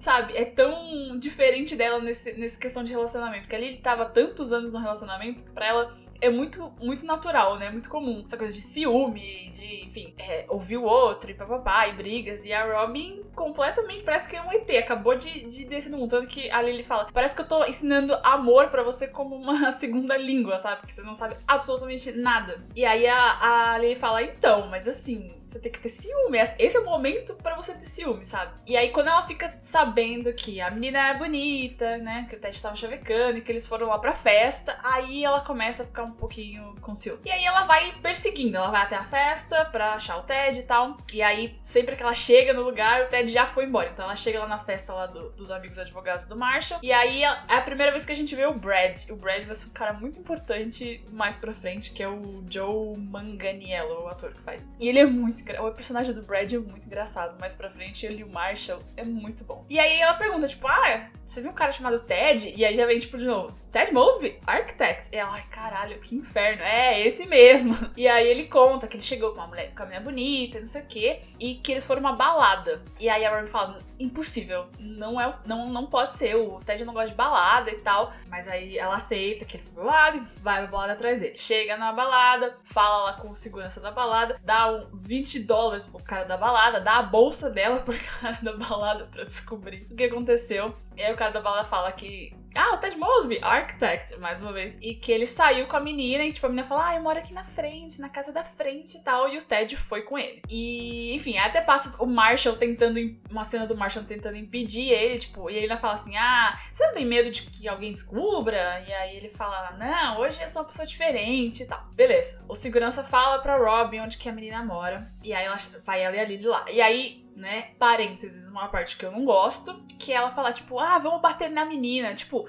sabe, 0.00 0.36
é 0.36 0.44
tão 0.44 1.18
diferente 1.18 1.74
dela 1.74 1.98
nesse, 1.98 2.32
nessa 2.34 2.58
questão 2.58 2.84
de 2.84 2.90
relacionamento. 2.90 3.42
Porque 3.42 3.56
a 3.56 3.58
Lily 3.58 3.78
tava 3.78 4.06
tantos 4.06 4.52
anos 4.52 4.72
no 4.72 4.78
relacionamento, 4.78 5.44
pra 5.52 5.66
ela 5.66 5.98
é 6.20 6.30
muito, 6.30 6.72
muito 6.80 7.04
natural, 7.04 7.58
né? 7.58 7.70
Muito 7.70 7.88
comum. 7.88 8.22
Essa 8.24 8.36
coisa 8.36 8.54
de 8.54 8.62
ciúme, 8.62 9.50
de, 9.50 9.84
enfim, 9.84 10.14
é, 10.18 10.44
ouvir 10.48 10.76
o 10.76 10.84
outro 10.84 11.30
e 11.30 11.34
papapá, 11.34 11.88
e 11.88 11.94
brigas. 11.94 12.44
E 12.44 12.52
a 12.52 12.64
Robin 12.64 13.22
completamente 13.34 14.04
parece 14.04 14.28
que 14.28 14.36
é 14.36 14.42
um 14.42 14.52
ET, 14.52 14.68
acabou 14.78 15.16
de, 15.16 15.48
de 15.48 15.64
descer 15.64 15.90
no 15.90 15.98
mundo. 15.98 16.10
Tanto 16.10 16.28
que 16.28 16.50
a 16.50 16.62
Lily 16.62 16.84
fala: 16.84 17.08
parece 17.12 17.34
que 17.34 17.42
eu 17.42 17.48
tô 17.48 17.64
ensinando 17.64 18.14
amor 18.22 18.68
para 18.68 18.82
você 18.82 19.06
como 19.08 19.36
uma 19.36 19.72
segunda 19.78 20.16
língua, 20.16 20.58
sabe? 20.58 20.80
Porque 20.80 20.92
você 20.92 21.02
não 21.02 21.14
sabe 21.14 21.36
absolutamente 21.46 22.12
nada. 22.12 22.64
E 22.74 22.84
aí 22.84 23.06
a, 23.06 23.72
a 23.74 23.78
Lily 23.78 23.96
fala: 23.96 24.22
então, 24.22 24.68
mas 24.68 24.86
assim, 24.86 25.34
você 25.56 25.58
tem 25.58 25.72
que 25.72 25.80
ter 25.80 25.88
ciúme. 25.88 26.38
Esse 26.58 26.76
é 26.76 26.80
o 26.80 26.84
momento 26.84 27.34
para 27.34 27.56
você 27.56 27.74
ter 27.74 27.86
ciúme, 27.86 28.26
sabe? 28.26 28.52
E 28.66 28.76
aí, 28.76 28.90
quando 28.90 29.08
ela 29.08 29.26
fica 29.26 29.56
sabendo 29.62 30.32
que 30.32 30.60
a 30.60 30.70
menina 30.70 31.08
é 31.08 31.14
bonita, 31.14 31.96
né? 31.98 32.26
Que 32.28 32.36
o 32.36 32.40
Ted 32.40 32.60
tava 32.60 32.76
chavecando 32.76 33.38
e 33.38 33.40
que 33.40 33.50
eles 33.50 33.66
foram 33.66 33.88
lá 33.88 33.98
pra 33.98 34.14
festa, 34.14 34.78
aí 34.82 35.24
ela 35.24 35.40
começa 35.40 35.82
a 35.82 35.86
ficar 35.86 36.04
um 36.04 36.12
pouquinho 36.12 36.74
com 36.80 36.94
ciúme. 36.94 37.20
E 37.24 37.30
aí 37.30 37.44
ela 37.44 37.64
vai 37.64 37.92
perseguindo, 38.00 38.56
ela 38.56 38.70
vai 38.70 38.82
até 38.82 38.96
a 38.96 39.04
festa 39.04 39.64
pra 39.66 39.94
achar 39.94 40.18
o 40.18 40.22
Ted 40.22 40.58
e 40.58 40.62
tal. 40.62 40.96
E 41.12 41.22
aí, 41.22 41.58
sempre 41.62 41.96
que 41.96 42.02
ela 42.02 42.14
chega 42.14 42.52
no 42.52 42.62
lugar, 42.62 43.02
o 43.02 43.08
Ted 43.08 43.30
já 43.32 43.46
foi 43.46 43.64
embora. 43.64 43.90
Então 43.92 44.04
ela 44.04 44.16
chega 44.16 44.40
lá 44.40 44.48
na 44.48 44.58
festa 44.58 44.92
lá 44.92 45.06
do, 45.06 45.30
dos 45.30 45.50
amigos 45.50 45.78
advogados 45.78 46.26
do 46.26 46.36
Marshall. 46.36 46.80
E 46.82 46.92
aí 46.92 47.22
é 47.24 47.28
a 47.48 47.60
primeira 47.62 47.92
vez 47.92 48.04
que 48.04 48.12
a 48.12 48.16
gente 48.16 48.34
vê 48.34 48.46
o 48.46 48.54
Brad. 48.54 49.08
O 49.10 49.16
Brad 49.16 49.44
vai 49.44 49.54
ser 49.54 49.66
um 49.66 49.70
cara 49.70 49.92
muito 49.92 50.18
importante 50.18 51.02
mais 51.12 51.36
pra 51.36 51.52
frente, 51.52 51.92
que 51.92 52.02
é 52.02 52.08
o 52.08 52.44
Joe 52.50 52.96
Manganiello, 52.98 54.04
o 54.04 54.08
ator 54.08 54.32
que 54.32 54.40
faz. 54.40 54.68
E 54.78 54.88
ele 54.88 54.98
é 54.98 55.06
muito 55.06 55.45
o 55.60 55.70
personagem 55.72 56.12
do 56.12 56.22
Brad 56.22 56.52
é 56.52 56.58
muito 56.58 56.86
engraçado. 56.86 57.38
Mais 57.38 57.54
pra 57.54 57.70
frente, 57.70 58.04
ele 58.04 58.20
e 58.20 58.24
o 58.24 58.28
Marshall 58.28 58.80
é 58.96 59.04
muito 59.04 59.44
bom. 59.44 59.64
E 59.68 59.78
aí 59.78 60.00
ela 60.00 60.14
pergunta, 60.14 60.48
tipo, 60.48 60.66
ah, 60.66 61.08
você 61.24 61.40
viu 61.40 61.50
um 61.50 61.54
cara 61.54 61.72
chamado 61.72 62.00
Ted? 62.00 62.52
E 62.56 62.64
aí 62.64 62.76
já 62.76 62.86
vem, 62.86 62.98
tipo, 62.98 63.18
de 63.18 63.24
novo, 63.24 63.54
Ted 63.72 63.92
Mosby, 63.92 64.38
Architect. 64.46 65.10
E 65.12 65.16
ela, 65.18 65.32
ai, 65.32 65.44
caralho, 65.50 65.98
que 66.00 66.14
inferno. 66.14 66.62
É, 66.62 67.06
esse 67.06 67.26
mesmo. 67.26 67.76
E 67.96 68.06
aí 68.06 68.28
ele 68.28 68.46
conta 68.46 68.86
que 68.86 68.96
ele 68.96 69.02
chegou 69.02 69.30
com 69.30 69.36
uma 69.36 69.46
mulher, 69.46 69.72
com 69.74 69.82
uma 69.82 69.86
mulher 69.86 70.02
bonita, 70.02 70.60
não 70.60 70.66
sei 70.66 70.82
o 70.82 70.86
quê, 70.86 71.20
e 71.40 71.54
que 71.54 71.72
eles 71.72 71.84
foram 71.84 72.00
uma 72.00 72.14
balada. 72.14 72.82
E 73.00 73.08
aí 73.08 73.24
a 73.24 73.34
Robin 73.34 73.48
fala, 73.48 73.80
impossível, 73.98 74.66
não 74.78 75.18
é, 75.18 75.34
não, 75.46 75.70
não 75.70 75.86
pode 75.86 76.14
ser, 76.14 76.36
o 76.36 76.60
Ted 76.60 76.84
não 76.84 76.92
gosta 76.92 77.08
de 77.08 77.14
balada 77.14 77.70
e 77.70 77.78
tal. 77.78 78.12
Mas 78.28 78.46
aí 78.48 78.76
ela 78.76 78.96
aceita 78.96 79.46
que 79.46 79.56
ele 79.56 79.64
foi 79.64 79.82
balada 79.82 80.16
e 80.18 80.20
vai 80.40 80.62
pra 80.62 80.66
balada 80.70 80.92
atrás 80.92 81.20
dele. 81.20 81.36
Chega 81.36 81.76
na 81.76 81.92
balada, 81.92 82.56
fala 82.64 83.04
lá 83.04 83.12
com 83.14 83.30
o 83.30 83.34
segurança 83.34 83.80
da 83.80 83.90
balada, 83.90 84.38
dá 84.44 84.72
um 84.72 84.90
20 84.94 85.35
dólares 85.40 85.86
pro 85.86 86.02
cara 86.02 86.24
da 86.24 86.36
balada, 86.36 86.80
dá 86.80 86.98
a 86.98 87.02
bolsa 87.02 87.50
dela 87.50 87.80
pro 87.80 87.96
cara 88.20 88.38
da 88.42 88.56
balada 88.56 89.06
pra 89.06 89.24
descobrir 89.24 89.86
o 89.90 89.96
que 89.96 90.04
aconteceu. 90.04 90.74
E 90.96 91.02
aí 91.02 91.12
o 91.12 91.16
cara 91.16 91.32
da 91.32 91.40
balada 91.40 91.68
fala 91.68 91.92
que 91.92 92.34
ah, 92.56 92.74
o 92.74 92.78
Ted 92.78 92.96
Mosby, 92.96 93.38
architect, 93.42 94.16
mais 94.18 94.40
uma 94.40 94.52
vez. 94.52 94.76
E 94.80 94.94
que 94.94 95.12
ele 95.12 95.26
saiu 95.26 95.66
com 95.66 95.76
a 95.76 95.80
menina 95.80 96.24
e, 96.24 96.32
tipo, 96.32 96.46
a 96.46 96.48
menina 96.48 96.66
falou: 96.66 96.82
Ah, 96.82 96.94
eu 96.94 97.02
moro 97.02 97.18
aqui 97.18 97.32
na 97.32 97.44
frente, 97.44 98.00
na 98.00 98.08
casa 98.08 98.32
da 98.32 98.44
frente 98.44 98.96
e 98.96 99.00
tal. 99.02 99.28
E 99.28 99.38
o 99.38 99.42
Ted 99.42 99.76
foi 99.76 100.02
com 100.02 100.18
ele. 100.18 100.42
E, 100.48 101.14
enfim, 101.14 101.38
até 101.38 101.60
passa 101.60 101.94
o 102.02 102.06
Marshall 102.06 102.56
tentando. 102.56 102.98
Uma 103.30 103.44
cena 103.44 103.66
do 103.66 103.76
Marshall 103.76 104.04
tentando 104.04 104.36
impedir 104.36 104.90
ele, 104.90 105.18
tipo, 105.18 105.50
e 105.50 105.56
ele 105.56 105.76
fala 105.76 105.94
assim: 105.94 106.16
Ah, 106.16 106.58
você 106.72 106.86
não 106.86 106.94
tem 106.94 107.04
medo 107.04 107.30
de 107.30 107.42
que 107.42 107.68
alguém 107.68 107.92
descubra? 107.92 108.84
E 108.86 108.92
aí 108.92 109.16
ele 109.16 109.28
fala: 109.30 109.72
Não, 109.72 110.20
hoje 110.20 110.40
eu 110.40 110.48
sou 110.48 110.62
uma 110.62 110.68
pessoa 110.68 110.86
diferente 110.86 111.62
e 111.62 111.66
tal. 111.66 111.84
Beleza. 111.94 112.38
O 112.48 112.54
segurança 112.54 113.04
fala 113.04 113.38
pra 113.40 113.56
Robin 113.56 114.00
onde 114.00 114.18
que 114.18 114.28
a 114.28 114.32
menina 114.32 114.64
mora. 114.64 115.06
E 115.22 115.32
aí 115.32 115.44
ela 115.44 115.56
vai 115.84 116.02
ela 116.02 116.16
e 116.16 116.20
a 116.20 116.24
Lily 116.24 116.46
lá. 116.46 116.64
E 116.70 116.80
aí 116.80 117.25
né? 117.36 117.70
Parênteses, 117.78 118.48
uma 118.48 118.68
parte 118.68 118.96
que 118.96 119.04
eu 119.04 119.12
não 119.12 119.24
gosto, 119.24 119.74
que 119.98 120.12
ela 120.12 120.32
fala, 120.32 120.52
tipo, 120.52 120.78
ah, 120.78 120.98
vamos 120.98 121.20
bater 121.20 121.50
na 121.50 121.64
menina. 121.64 122.14
Tipo, 122.14 122.48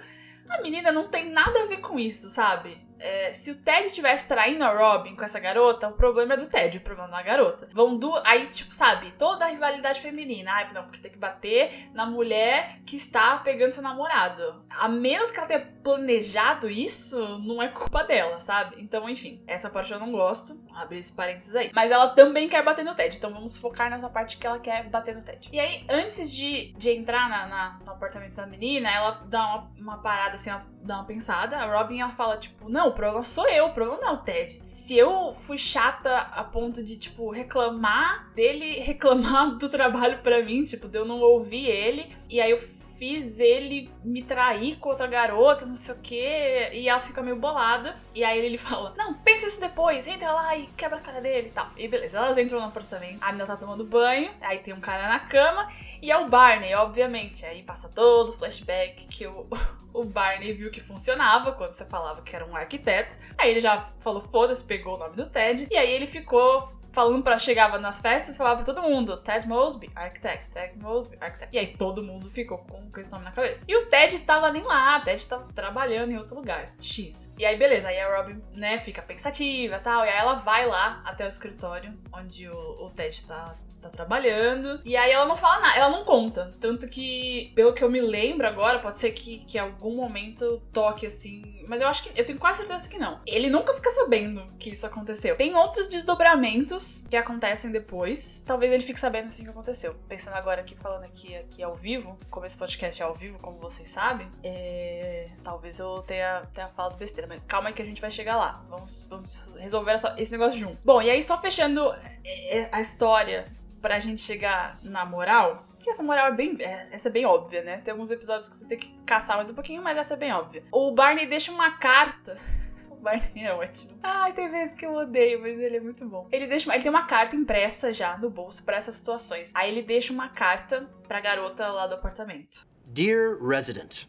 a 0.50 0.62
menina 0.62 0.92
não 0.92 1.10
tem 1.10 1.30
nada 1.32 1.64
a 1.64 1.66
ver 1.68 1.82
com 1.82 2.00
isso, 2.00 2.30
sabe? 2.30 2.87
É, 3.00 3.32
se 3.34 3.52
o 3.52 3.56
Ted 3.56 3.92
tivesse 3.92 4.28
traindo 4.28 4.64
a 4.64 4.70
Robin 4.70 5.16
com 5.16 5.24
essa 5.24 5.40
garota, 5.40 5.88
o 5.88 5.94
problema 5.94 6.34
é 6.34 6.38
do 6.38 6.48
Ted, 6.48 6.78
o 6.78 6.82
problema 6.82 7.10
da 7.10 7.22
garota. 7.22 7.68
Vão 7.74 7.98
do. 7.98 8.14
Aí, 8.26 8.48
tipo, 8.48 8.76
sabe, 8.76 9.12
toda 9.18 9.46
a 9.46 9.50
rivalidade 9.50 10.02
feminina. 10.02 10.52
Ai, 10.52 10.74
não, 10.74 10.84
porque 10.84 11.00
tem 11.00 11.12
que 11.12 11.18
bater 11.18 11.90
na 11.94 12.06
mulher 12.06 12.80
que 12.86 12.96
está 12.96 13.38
pegando 13.38 13.72
seu 13.72 13.84
namorado. 13.84 14.64
A 14.70 14.88
menos 14.88 15.32
que 15.32 15.38
ela 15.38 15.48
tenha 15.48 15.68
planejado 15.84 16.70
isso, 16.70 17.40
não 17.40 17.62
é 17.62 17.68
culpa 17.68 18.04
dela, 18.04 18.40
sabe? 18.40 18.76
Então, 18.80 19.10
enfim, 19.10 19.42
essa 19.48 19.70
parte 19.70 19.92
eu 19.92 20.00
não 20.00 20.12
gosto. 20.12 20.60
Abre 20.76 21.00
esse 21.00 21.14
parênteses 21.14 21.56
aí. 21.56 21.72
Mas 21.74 21.92
ela 21.92 22.10
também 22.10 22.50
quer 22.50 22.64
bater 22.64 22.84
no 22.84 22.96
Ted. 22.96 23.16
Então 23.16 23.32
vamos 23.32 23.58
focar 23.58 23.90
nessa 23.90 24.10
parte 24.10 24.38
que 24.38 24.46
ela 24.46 24.60
quer 24.60 24.88
bater 24.90 25.16
no 25.16 25.22
Ted. 25.22 25.50
E 25.52 25.60
aí, 25.60 25.86
antes 25.90 26.34
de, 26.34 26.74
de 26.74 26.92
entrar 26.92 27.30
na, 27.30 27.46
na 27.48 27.80
no 27.86 27.92
apartamento 27.92 28.36
da 28.36 28.46
menina, 28.46 28.90
ela 28.90 29.12
dá 29.26 29.46
uma, 29.46 29.72
uma 29.78 29.98
parada 29.98 30.36
assim, 30.36 30.50
ela 30.50 30.66
dá 30.82 30.96
uma 30.96 31.06
pensada. 31.06 31.58
A 31.58 31.66
Robin 31.66 32.00
ela 32.00 32.12
fala, 32.12 32.38
tipo, 32.38 32.70
não, 32.70 32.87
o 32.88 32.94
problema 32.94 33.24
sou 33.24 33.48
eu, 33.50 33.68
o 33.68 33.74
problema 33.74 34.02
não 34.02 34.10
é 34.10 34.14
o 34.14 34.18
Ted. 34.18 34.62
Se 34.66 34.98
eu 34.98 35.34
fui 35.40 35.58
chata 35.58 36.18
a 36.18 36.44
ponto 36.44 36.84
de, 36.84 36.98
tipo, 36.98 37.30
reclamar 37.30 38.32
dele, 38.34 38.80
reclamar 38.82 39.58
do 39.58 39.70
trabalho 39.70 40.20
pra 40.20 40.44
mim, 40.44 40.64
tipo, 40.64 40.88
de 40.88 40.98
eu 40.98 41.06
não 41.06 41.20
ouvir 41.20 41.66
ele, 41.66 42.16
e 42.30 42.40
aí 42.42 42.52
eu 42.52 42.77
fiz 42.98 43.40
ele 43.40 43.90
me 44.04 44.24
trair 44.24 44.78
com 44.78 44.90
outra 44.90 45.08
garota, 45.08 45.66
não 45.66 45.76
sei 45.76 45.94
o 45.94 46.00
quê. 46.00 46.70
E 46.74 46.90
ela 46.90 47.00
fica 47.00 47.22
meio 47.22 47.36
bolada. 47.36 47.96
E 48.14 48.24
aí 48.24 48.44
ele 48.44 48.58
fala: 48.60 48.94
Não, 48.98 49.14
pensa 49.16 49.48
isso 49.48 49.60
depois, 49.60 50.08
entra 50.08 50.32
lá 50.32 50.56
e 50.58 50.68
quebra 50.76 50.98
a 50.98 51.02
cara 51.02 51.22
dele 51.22 51.48
e 51.48 51.52
tal. 51.52 51.70
E 51.78 51.88
beleza, 51.88 52.18
elas 52.18 52.38
entram 52.38 52.60
no 52.60 52.66
apartamento. 52.66 53.20
A 53.22 53.28
menina 53.28 53.46
tá 53.46 53.56
tomando 53.56 53.84
banho. 53.84 54.32
Aí 54.42 54.60
tem 54.60 54.74
um 54.74 54.82
cara 54.82 55.08
na 55.08 55.20
cama. 55.20 55.72
E 56.02 56.12
é 56.12 56.18
o 56.18 56.28
Barney, 56.28 56.74
obviamente. 56.76 57.46
Aí 57.46 57.64
passa 57.64 57.90
todo 57.90 58.30
o 58.30 58.34
flashback 58.34 59.08
que 59.08 59.26
o, 59.28 59.48
o 59.94 60.04
Barney 60.04 60.54
viu 60.54 60.72
que 60.72 60.82
funcionava 60.82 61.54
quando 61.54 61.74
você 61.74 61.86
falava 61.86 62.22
que 62.22 62.36
era 62.36 62.46
um 62.46 62.56
arquiteto. 62.56 63.18
Aí 63.38 63.52
ele 63.52 63.60
já 63.60 63.90
falou: 64.00 64.22
foda-se, 64.22 64.64
pegou 64.64 64.96
o 64.96 65.00
nome 65.00 65.16
do 65.16 65.30
Ted. 65.30 65.68
E 65.70 65.78
aí 65.78 65.92
ele 65.92 66.08
ficou 66.08 66.77
falando 66.98 67.22
para 67.22 67.38
chegava 67.38 67.78
nas 67.78 68.02
festas 68.02 68.36
falava 68.36 68.64
pra 68.64 68.74
todo 68.74 68.82
mundo: 68.82 69.18
Ted 69.18 69.48
Mosby, 69.48 69.92
architect, 69.96 70.50
Ted 70.50 70.80
Mosby, 70.80 71.16
architect. 71.22 71.56
E 71.56 71.60
aí 71.60 71.78
todo 71.78 72.02
mundo 72.02 72.28
ficou 72.32 72.58
com 72.58 73.00
esse 73.00 73.12
nome 73.12 73.24
na 73.24 73.32
cabeça. 73.32 73.66
E 73.68 73.78
o 73.78 73.86
Ted 73.86 74.18
tava 74.22 74.52
nem 74.52 74.64
lá, 74.64 74.98
o 74.98 75.04
Ted 75.04 75.28
tava 75.28 75.48
trabalhando 75.54 76.12
em 76.12 76.18
outro 76.18 76.36
lugar. 76.36 76.66
X. 76.82 77.32
E 77.38 77.46
aí, 77.46 77.56
beleza, 77.56 77.90
aí 77.90 78.00
a 78.00 78.18
Robin, 78.18 78.42
né, 78.56 78.80
fica 78.80 79.04
pensativa 79.04 79.76
e 79.76 79.80
tal. 79.80 80.06
E 80.06 80.10
aí 80.10 80.18
ela 80.18 80.36
vai 80.36 80.66
lá 80.66 81.04
até 81.06 81.24
o 81.24 81.28
escritório 81.28 81.94
onde 82.12 82.50
o, 82.50 82.86
o 82.86 82.90
Ted 82.90 83.28
tá, 83.28 83.56
tá 83.82 83.90
trabalhando. 83.90 84.82
E 84.84 84.96
aí 84.96 85.12
ela 85.12 85.26
não 85.26 85.38
fala 85.38 85.62
nada, 85.62 85.78
ela 85.78 85.90
não 85.90 86.04
conta. 86.04 86.54
Tanto 86.60 86.88
que, 86.88 87.52
pelo 87.56 87.74
que 87.74 87.84
eu 87.84 87.90
me 87.90 88.02
lembro 88.02 88.48
agora, 88.48 88.80
pode 88.80 89.00
ser 89.00 89.12
que, 89.12 89.40
que 89.40 89.58
algum 89.58 89.96
momento 89.96 90.62
toque 90.72 91.06
assim. 91.06 91.66
Mas 91.68 91.82
eu 91.82 91.88
acho 91.88 92.04
que. 92.04 92.20
Eu 92.20 92.26
tenho 92.26 92.40
quase 92.40 92.60
certeza 92.60 92.90
que 92.90 92.98
não. 92.98 93.20
Ele 93.26 93.50
nunca 93.50 93.74
fica 93.74 93.90
sabendo 93.92 94.46
que 94.58 94.70
isso 94.70 94.86
aconteceu. 94.86 95.36
Tem 95.36 95.54
outros 95.56 95.88
desdobramentos 95.88 97.06
que 97.10 97.16
acontecem 97.16 97.72
depois. 97.72 98.42
Talvez 98.46 98.72
ele 98.72 98.84
fique 98.84 99.00
sabendo 99.00 99.28
assim 99.28 99.44
que 99.44 99.50
aconteceu. 99.50 99.96
Pensando 100.08 100.36
agora 100.36 100.62
aqui, 100.62 100.76
falando 100.76 101.04
aqui, 101.04 101.36
aqui 101.36 101.64
ao 101.64 101.76
vivo, 101.76 102.18
como 102.30 102.46
esse 102.46 102.56
podcast 102.56 103.02
é 103.02 103.06
ao 103.06 103.14
vivo, 103.14 103.38
como 103.40 103.58
vocês 103.60 103.90
sabem, 103.90 104.28
é... 104.44 105.30
talvez 105.44 105.80
eu 105.80 106.04
tenha, 106.04 106.44
tenha 106.54 106.68
falado 106.68 106.98
besteira. 106.98 107.28
Mas 107.28 107.46
calma 107.46 107.70
aí 107.70 107.74
que 107.74 107.82
a 107.82 107.86
gente 107.86 108.02
vai 108.02 108.12
chegar 108.12 108.38
lá. 108.38 108.64
Vamos, 108.70 109.06
vamos 109.10 109.44
resolver 109.58 109.92
essa, 109.92 110.16
esse 110.18 110.32
negócio 110.32 110.58
junto. 110.58 110.78
Bom, 110.84 111.02
e 111.02 111.10
aí 111.10 111.22
só 111.22 111.40
fechando 111.40 111.94
é, 112.24 112.70
a 112.72 112.82
história 112.82 113.46
pra 113.88 114.00
gente 114.00 114.22
chegar 114.22 114.78
na 114.84 115.06
moral, 115.06 115.66
que 115.80 115.90
essa 115.90 116.04
moral 116.04 116.28
é 116.28 116.32
bem. 116.36 116.58
É, 116.60 116.90
essa 116.92 117.08
é 117.08 117.12
bem 117.12 117.26
óbvia, 117.26 117.64
né? 117.64 117.78
Tem 117.78 117.94
alguns 117.94 118.12
episódios 118.12 118.50
que 118.50 118.58
você 118.58 118.66
tem 118.66 118.78
que 118.78 118.94
caçar 119.06 119.38
mais 119.38 119.50
um 119.50 119.54
pouquinho, 119.54 119.82
mas 119.82 119.98
essa 119.98 120.16
é 120.16 120.18
bem 120.18 120.34
óbvia. 120.34 120.62
O 120.74 120.92
Barney 120.92 121.26
deixa 121.26 121.54
uma 121.54 121.78
carta. 121.78 122.38
O 122.90 123.00
Barney 123.00 123.46
é 123.46 123.54
ótimo. 123.54 123.92
Ai, 124.02 124.34
tem 124.34 124.50
vezes 124.50 124.74
que 124.74 124.84
eu 124.84 124.92
odeio, 124.92 125.40
mas 125.40 125.58
ele 125.58 125.78
é 125.78 125.80
muito 125.80 126.04
bom. 126.04 126.28
Ele 126.32 126.48
deixa, 126.48 126.74
ele 126.74 126.82
tem 126.82 126.90
uma 126.90 127.06
carta 127.06 127.36
impressa 127.36 127.94
já 127.94 128.18
no 128.18 128.28
bolso 128.28 128.64
para 128.66 128.76
essas 128.76 128.96
situações. 128.96 129.54
Aí 129.54 129.70
ele 129.72 129.84
deixa 129.84 130.12
uma 130.12 130.30
carta 130.30 130.90
pra 131.08 131.22
garota 131.22 131.68
lá 131.68 131.86
do 131.86 131.94
apartamento. 131.94 132.68
Dear 132.88 133.38
resident, 133.40 134.08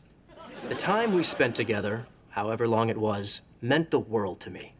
the 0.69 0.75
time 0.75 1.15
we 1.15 1.23
spent 1.23 1.55
together, 1.55 2.07
however 2.35 2.67
long 2.67 2.89
it 2.89 2.99
was, 2.99 3.47
meant 3.61 3.91
the 3.91 3.99
world 3.99 4.39
to 4.47 4.51
me. 4.51 4.75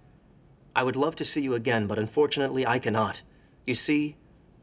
I 0.75 0.83
would 0.83 0.99
love 0.99 1.15
to 1.17 1.25
see 1.25 1.43
you 1.43 1.55
again, 1.55 1.87
but 1.87 1.99
unfortunately 1.99 2.67
I 2.67 2.81
cannot. 2.81 3.21
You 3.67 3.75
see, 3.75 4.17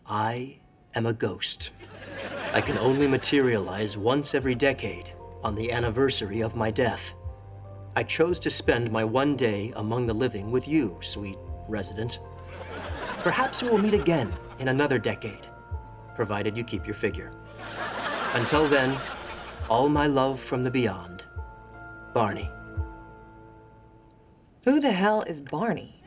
I 0.08 0.58
am 0.94 1.08
a 1.08 1.14
ghost. 1.14 1.72
I 2.54 2.62
can 2.62 2.78
only 2.78 3.08
materialize 3.08 3.98
once 3.98 4.36
every 4.36 4.54
decade 4.54 5.12
on 5.44 5.56
the 5.56 5.72
anniversary 5.72 6.42
of 6.42 6.56
my 6.56 6.70
death. 6.70 7.16
I 7.96 8.04
chose 8.04 8.40
to 8.42 8.52
spend 8.52 8.92
my 8.92 9.04
one 9.04 9.36
day 9.36 9.74
among 9.76 10.06
the 10.06 10.14
living 10.14 10.52
with 10.52 10.68
you, 10.68 10.96
sweet 11.02 11.38
resident. 11.68 12.20
Perhaps 13.24 13.64
we 13.64 13.70
will 13.70 13.80
meet 13.80 13.96
again 13.96 14.32
in 14.60 14.68
another 14.68 15.00
decade, 15.00 15.48
provided 16.14 16.56
you 16.56 16.64
keep 16.64 16.86
your 16.86 16.94
figure. 16.94 17.32
Until 18.36 18.68
then, 18.68 18.96
all 19.70 19.90
my 19.90 20.06
love 20.06 20.40
from 20.40 20.64
the 20.64 20.70
beyond. 20.70 21.24
Barney. 22.14 22.50
Who 24.66 24.80
the 24.80 24.92
hell 24.92 25.24
is 25.24 25.42
Barney? 25.42 26.04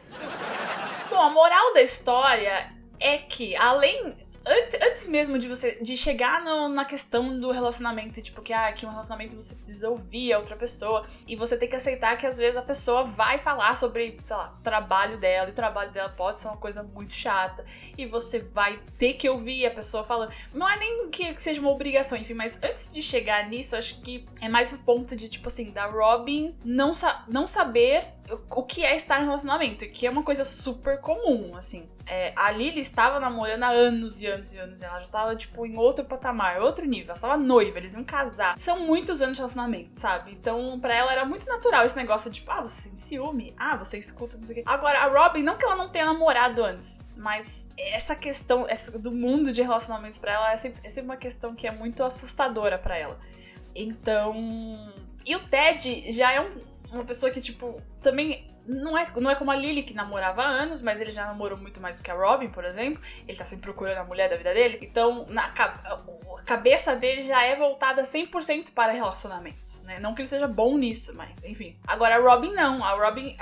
Bom, 1.11 1.33
a 1.33 1.35
moral 1.35 1.75
da 1.75 1.81
história 1.81 2.78
é 3.01 3.19
que, 3.19 3.55
além. 3.57 4.27
Antes, 4.51 4.75
antes 4.81 5.09
mesmo 5.09 5.39
de 5.39 5.47
você 5.47 5.73
de 5.83 5.95
chegar 5.95 6.43
no- 6.43 6.71
na 6.71 6.83
questão 6.87 7.37
do 7.39 7.51
relacionamento, 7.51 8.23
tipo, 8.23 8.41
que, 8.41 8.51
ah, 8.51 8.73
que 8.73 8.87
um 8.87 8.89
relacionamento 8.89 9.37
você 9.37 9.55
precisa 9.55 9.91
ouvir 9.91 10.33
a 10.33 10.39
outra 10.39 10.57
pessoa, 10.57 11.07
e 11.27 11.37
você 11.37 11.59
tem 11.59 11.69
que 11.69 11.77
aceitar 11.77 12.17
que 12.17 12.27
às 12.27 12.39
vezes 12.39 12.57
a 12.57 12.63
pessoa 12.63 13.05
vai 13.05 13.39
falar 13.41 13.77
sobre, 13.77 14.17
sei 14.25 14.35
lá, 14.37 14.57
o 14.59 14.63
trabalho 14.63 15.19
dela, 15.19 15.49
e 15.49 15.53
o 15.53 15.55
trabalho 15.55 15.91
dela 15.91 16.09
pode 16.09 16.41
ser 16.41 16.49
uma 16.49 16.57
coisa 16.57 16.83
muito 16.83 17.13
chata, 17.13 17.63
e 17.99 18.07
você 18.07 18.39
vai 18.39 18.81
ter 18.97 19.15
que 19.15 19.29
ouvir 19.29 19.67
a 19.67 19.71
pessoa 19.71 20.03
falando. 20.03 20.33
Não 20.55 20.67
é 20.67 20.79
nem 20.79 21.11
que, 21.11 21.35
que 21.35 21.43
seja 21.43 21.61
uma 21.61 21.71
obrigação, 21.71 22.17
enfim, 22.17 22.33
mas 22.33 22.59
antes 22.63 22.91
de 22.91 23.03
chegar 23.03 23.47
nisso, 23.51 23.77
acho 23.77 24.01
que 24.01 24.25
é 24.41 24.49
mais 24.49 24.73
o 24.73 24.79
ponto 24.79 25.15
de, 25.15 25.29
tipo 25.29 25.49
assim, 25.49 25.73
da 25.73 25.85
Robin 25.85 26.57
não, 26.65 26.95
sa 26.95 27.23
não 27.29 27.47
saber 27.47 28.15
o- 28.51 28.63
que 28.63 28.85
é 28.85 28.95
estar 28.97 29.21
em 29.21 29.25
relacionamento, 29.25 29.87
que 29.89 30.07
é 30.07 30.11
uma 30.11 30.23
coisa 30.23 30.45
super 30.45 31.01
comum, 31.01 31.57
assim. 31.57 31.89
É, 32.07 32.33
a 32.35 32.51
Lily 32.51 32.81
estava 32.81 33.21
namorando 33.21 33.63
há 33.65 33.69
anos 33.69 34.21
e 34.23 34.27
anos 34.27 34.53
e 34.53 34.57
anos, 34.59 34.81
e 34.81 34.85
ela 34.85 34.99
já 34.99 35.05
estava, 35.05 35.37
tipo, 35.37 35.67
em 35.67 35.77
outro 35.77 36.05
patamar, 36.05 36.61
outro 36.61 36.87
nível. 36.87 37.07
Ela 37.09 37.15
estava 37.15 37.37
noiva, 37.37 37.77
eles 37.79 37.93
iam 37.95 38.03
casar. 38.05 38.59
São 38.59 38.81
muitos 38.81 39.21
anos 39.21 39.37
de 39.37 39.41
relacionamento, 39.43 40.01
sabe? 40.01 40.33
Então, 40.33 40.79
pra 40.81 40.95
ela 40.95 41.13
era 41.13 41.25
muito 41.25 41.47
natural 41.47 41.85
esse 41.85 41.97
negócio 41.97 42.31
de, 42.31 42.41
tipo, 42.41 42.51
ah, 42.51 42.63
você 42.63 42.83
sente 42.83 43.01
ciúme, 43.01 43.55
ah, 43.59 43.77
você 43.77 43.99
escuta, 43.99 44.37
não 44.39 44.47
sei 44.47 44.53
o 44.53 44.57
quê. 44.57 44.63
Agora, 44.67 45.01
a 45.01 45.07
Robin, 45.09 45.43
não 45.43 45.57
que 45.59 45.65
ela 45.65 45.77
não 45.77 45.91
tenha 45.91 46.07
namorado 46.07 46.65
antes, 46.65 46.99
mas 47.17 47.69
essa 47.77 48.15
questão 48.17 48.65
essa 48.69 48.99
do 48.99 49.13
mundo 49.13 49.53
de 49.53 49.61
relacionamentos 49.61 50.17
pra 50.19 50.33
ela 50.33 50.53
é 50.53 50.57
sempre, 50.57 50.81
é 50.83 50.89
sempre 50.89 51.11
uma 51.11 51.17
questão 51.17 51.55
que 51.55 51.67
é 51.67 51.71
muito 51.73 52.03
assustadora 52.03 52.79
pra 52.79 52.97
ela. 52.97 53.19
Então. 53.75 54.35
E 55.25 55.37
o 55.37 55.47
Ted 55.49 56.11
já 56.11 56.33
é 56.33 56.41
um- 56.41 56.69
uma 56.93 57.05
pessoa 57.05 57.31
que, 57.31 57.41
tipo, 57.41 57.81
também. 58.03 58.47
Não 58.67 58.99
é, 58.99 59.11
não 59.17 59.31
é 59.31 59.35
como 59.35 59.51
a 59.51 59.57
Lily, 59.57 59.83
que 59.83 59.95
namorava 59.95 60.43
há 60.43 60.47
anos, 60.47 60.83
mas 60.83 61.01
ele 61.01 61.11
já 61.11 61.25
namorou 61.25 61.57
muito 61.57 61.81
mais 61.81 61.97
do 61.97 62.03
que 62.03 62.11
a 62.11 62.15
Robin, 62.15 62.51
por 62.51 62.67
exemplo. 62.67 63.03
Ele 63.27 63.39
tá 63.39 63.47
sempre 63.47 63.65
procurando 63.65 63.97
a 63.97 64.05
mulher 64.05 64.29
da 64.29 64.37
vida 64.37 64.53
dele. 64.53 64.79
Então, 64.83 65.25
na, 65.31 65.47
a 65.47 66.43
cabeça 66.45 66.95
dele 66.95 67.27
já 67.27 67.43
é 67.43 67.57
voltada 67.57 68.03
100% 68.03 68.75
para 68.75 68.93
relacionamentos, 68.93 69.83
né? 69.85 69.99
Não 69.99 70.15
que 70.15 70.21
ele 70.21 70.29
seja 70.29 70.47
bom 70.47 70.77
nisso, 70.77 71.15
mas 71.17 71.43
enfim. 71.45 71.79
Agora, 71.87 72.17
a 72.17 72.21
Robin 72.21 72.53
não. 72.53 72.85
A 72.85 72.93
Robin, 72.93 73.35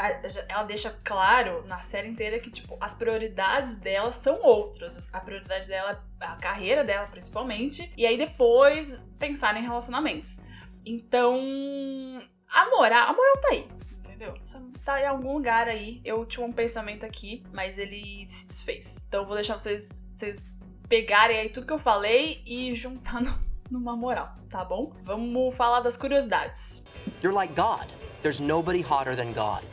ela 0.48 0.62
deixa 0.62 0.96
claro 1.04 1.66
na 1.66 1.80
série 1.80 2.06
inteira 2.06 2.38
que, 2.38 2.50
tipo, 2.50 2.76
as 2.80 2.94
prioridades 2.94 3.76
dela 3.78 4.12
são 4.12 4.40
outras. 4.44 5.08
A 5.12 5.18
prioridade 5.18 5.66
dela 5.66 6.04
é 6.20 6.24
a 6.24 6.36
carreira 6.36 6.84
dela, 6.84 7.08
principalmente. 7.08 7.92
E 7.96 8.06
aí, 8.06 8.16
depois, 8.16 8.96
pensar 9.18 9.56
em 9.56 9.62
relacionamentos. 9.62 10.40
Então, 10.84 11.36
a 12.48 12.68
moral, 12.70 13.08
a 13.10 13.12
moral 13.12 13.32
tá 13.40 13.48
aí. 13.50 13.68
Entendeu? 14.04 14.34
Tá 14.84 15.00
em 15.00 15.06
algum 15.06 15.34
lugar 15.34 15.68
aí. 15.68 16.00
Eu 16.04 16.24
tinha 16.24 16.44
um 16.46 16.52
pensamento 16.52 17.04
aqui, 17.04 17.42
mas 17.52 17.76
ele 17.78 18.26
se 18.28 18.46
desfez. 18.46 19.04
Então 19.08 19.22
eu 19.22 19.26
vou 19.26 19.34
deixar 19.34 19.58
vocês, 19.58 20.06
vocês 20.14 20.48
pegarem 20.88 21.38
aí 21.38 21.48
tudo 21.48 21.66
que 21.66 21.72
eu 21.72 21.78
falei 21.78 22.42
e 22.46 22.74
juntar 22.74 23.20
no- 23.20 23.38
numa 23.70 23.96
moral, 23.96 24.32
tá 24.48 24.64
bom? 24.64 24.92
Vamos 25.02 25.54
falar 25.56 25.80
das 25.80 25.96
curiosidades. 25.96 26.82
You're 27.22 27.36
like 27.36 27.52
God. 27.54 27.90
There's 28.22 28.40
nobody 28.40 28.80
hotter 28.80 29.16
than 29.16 29.32
God. 29.32 29.64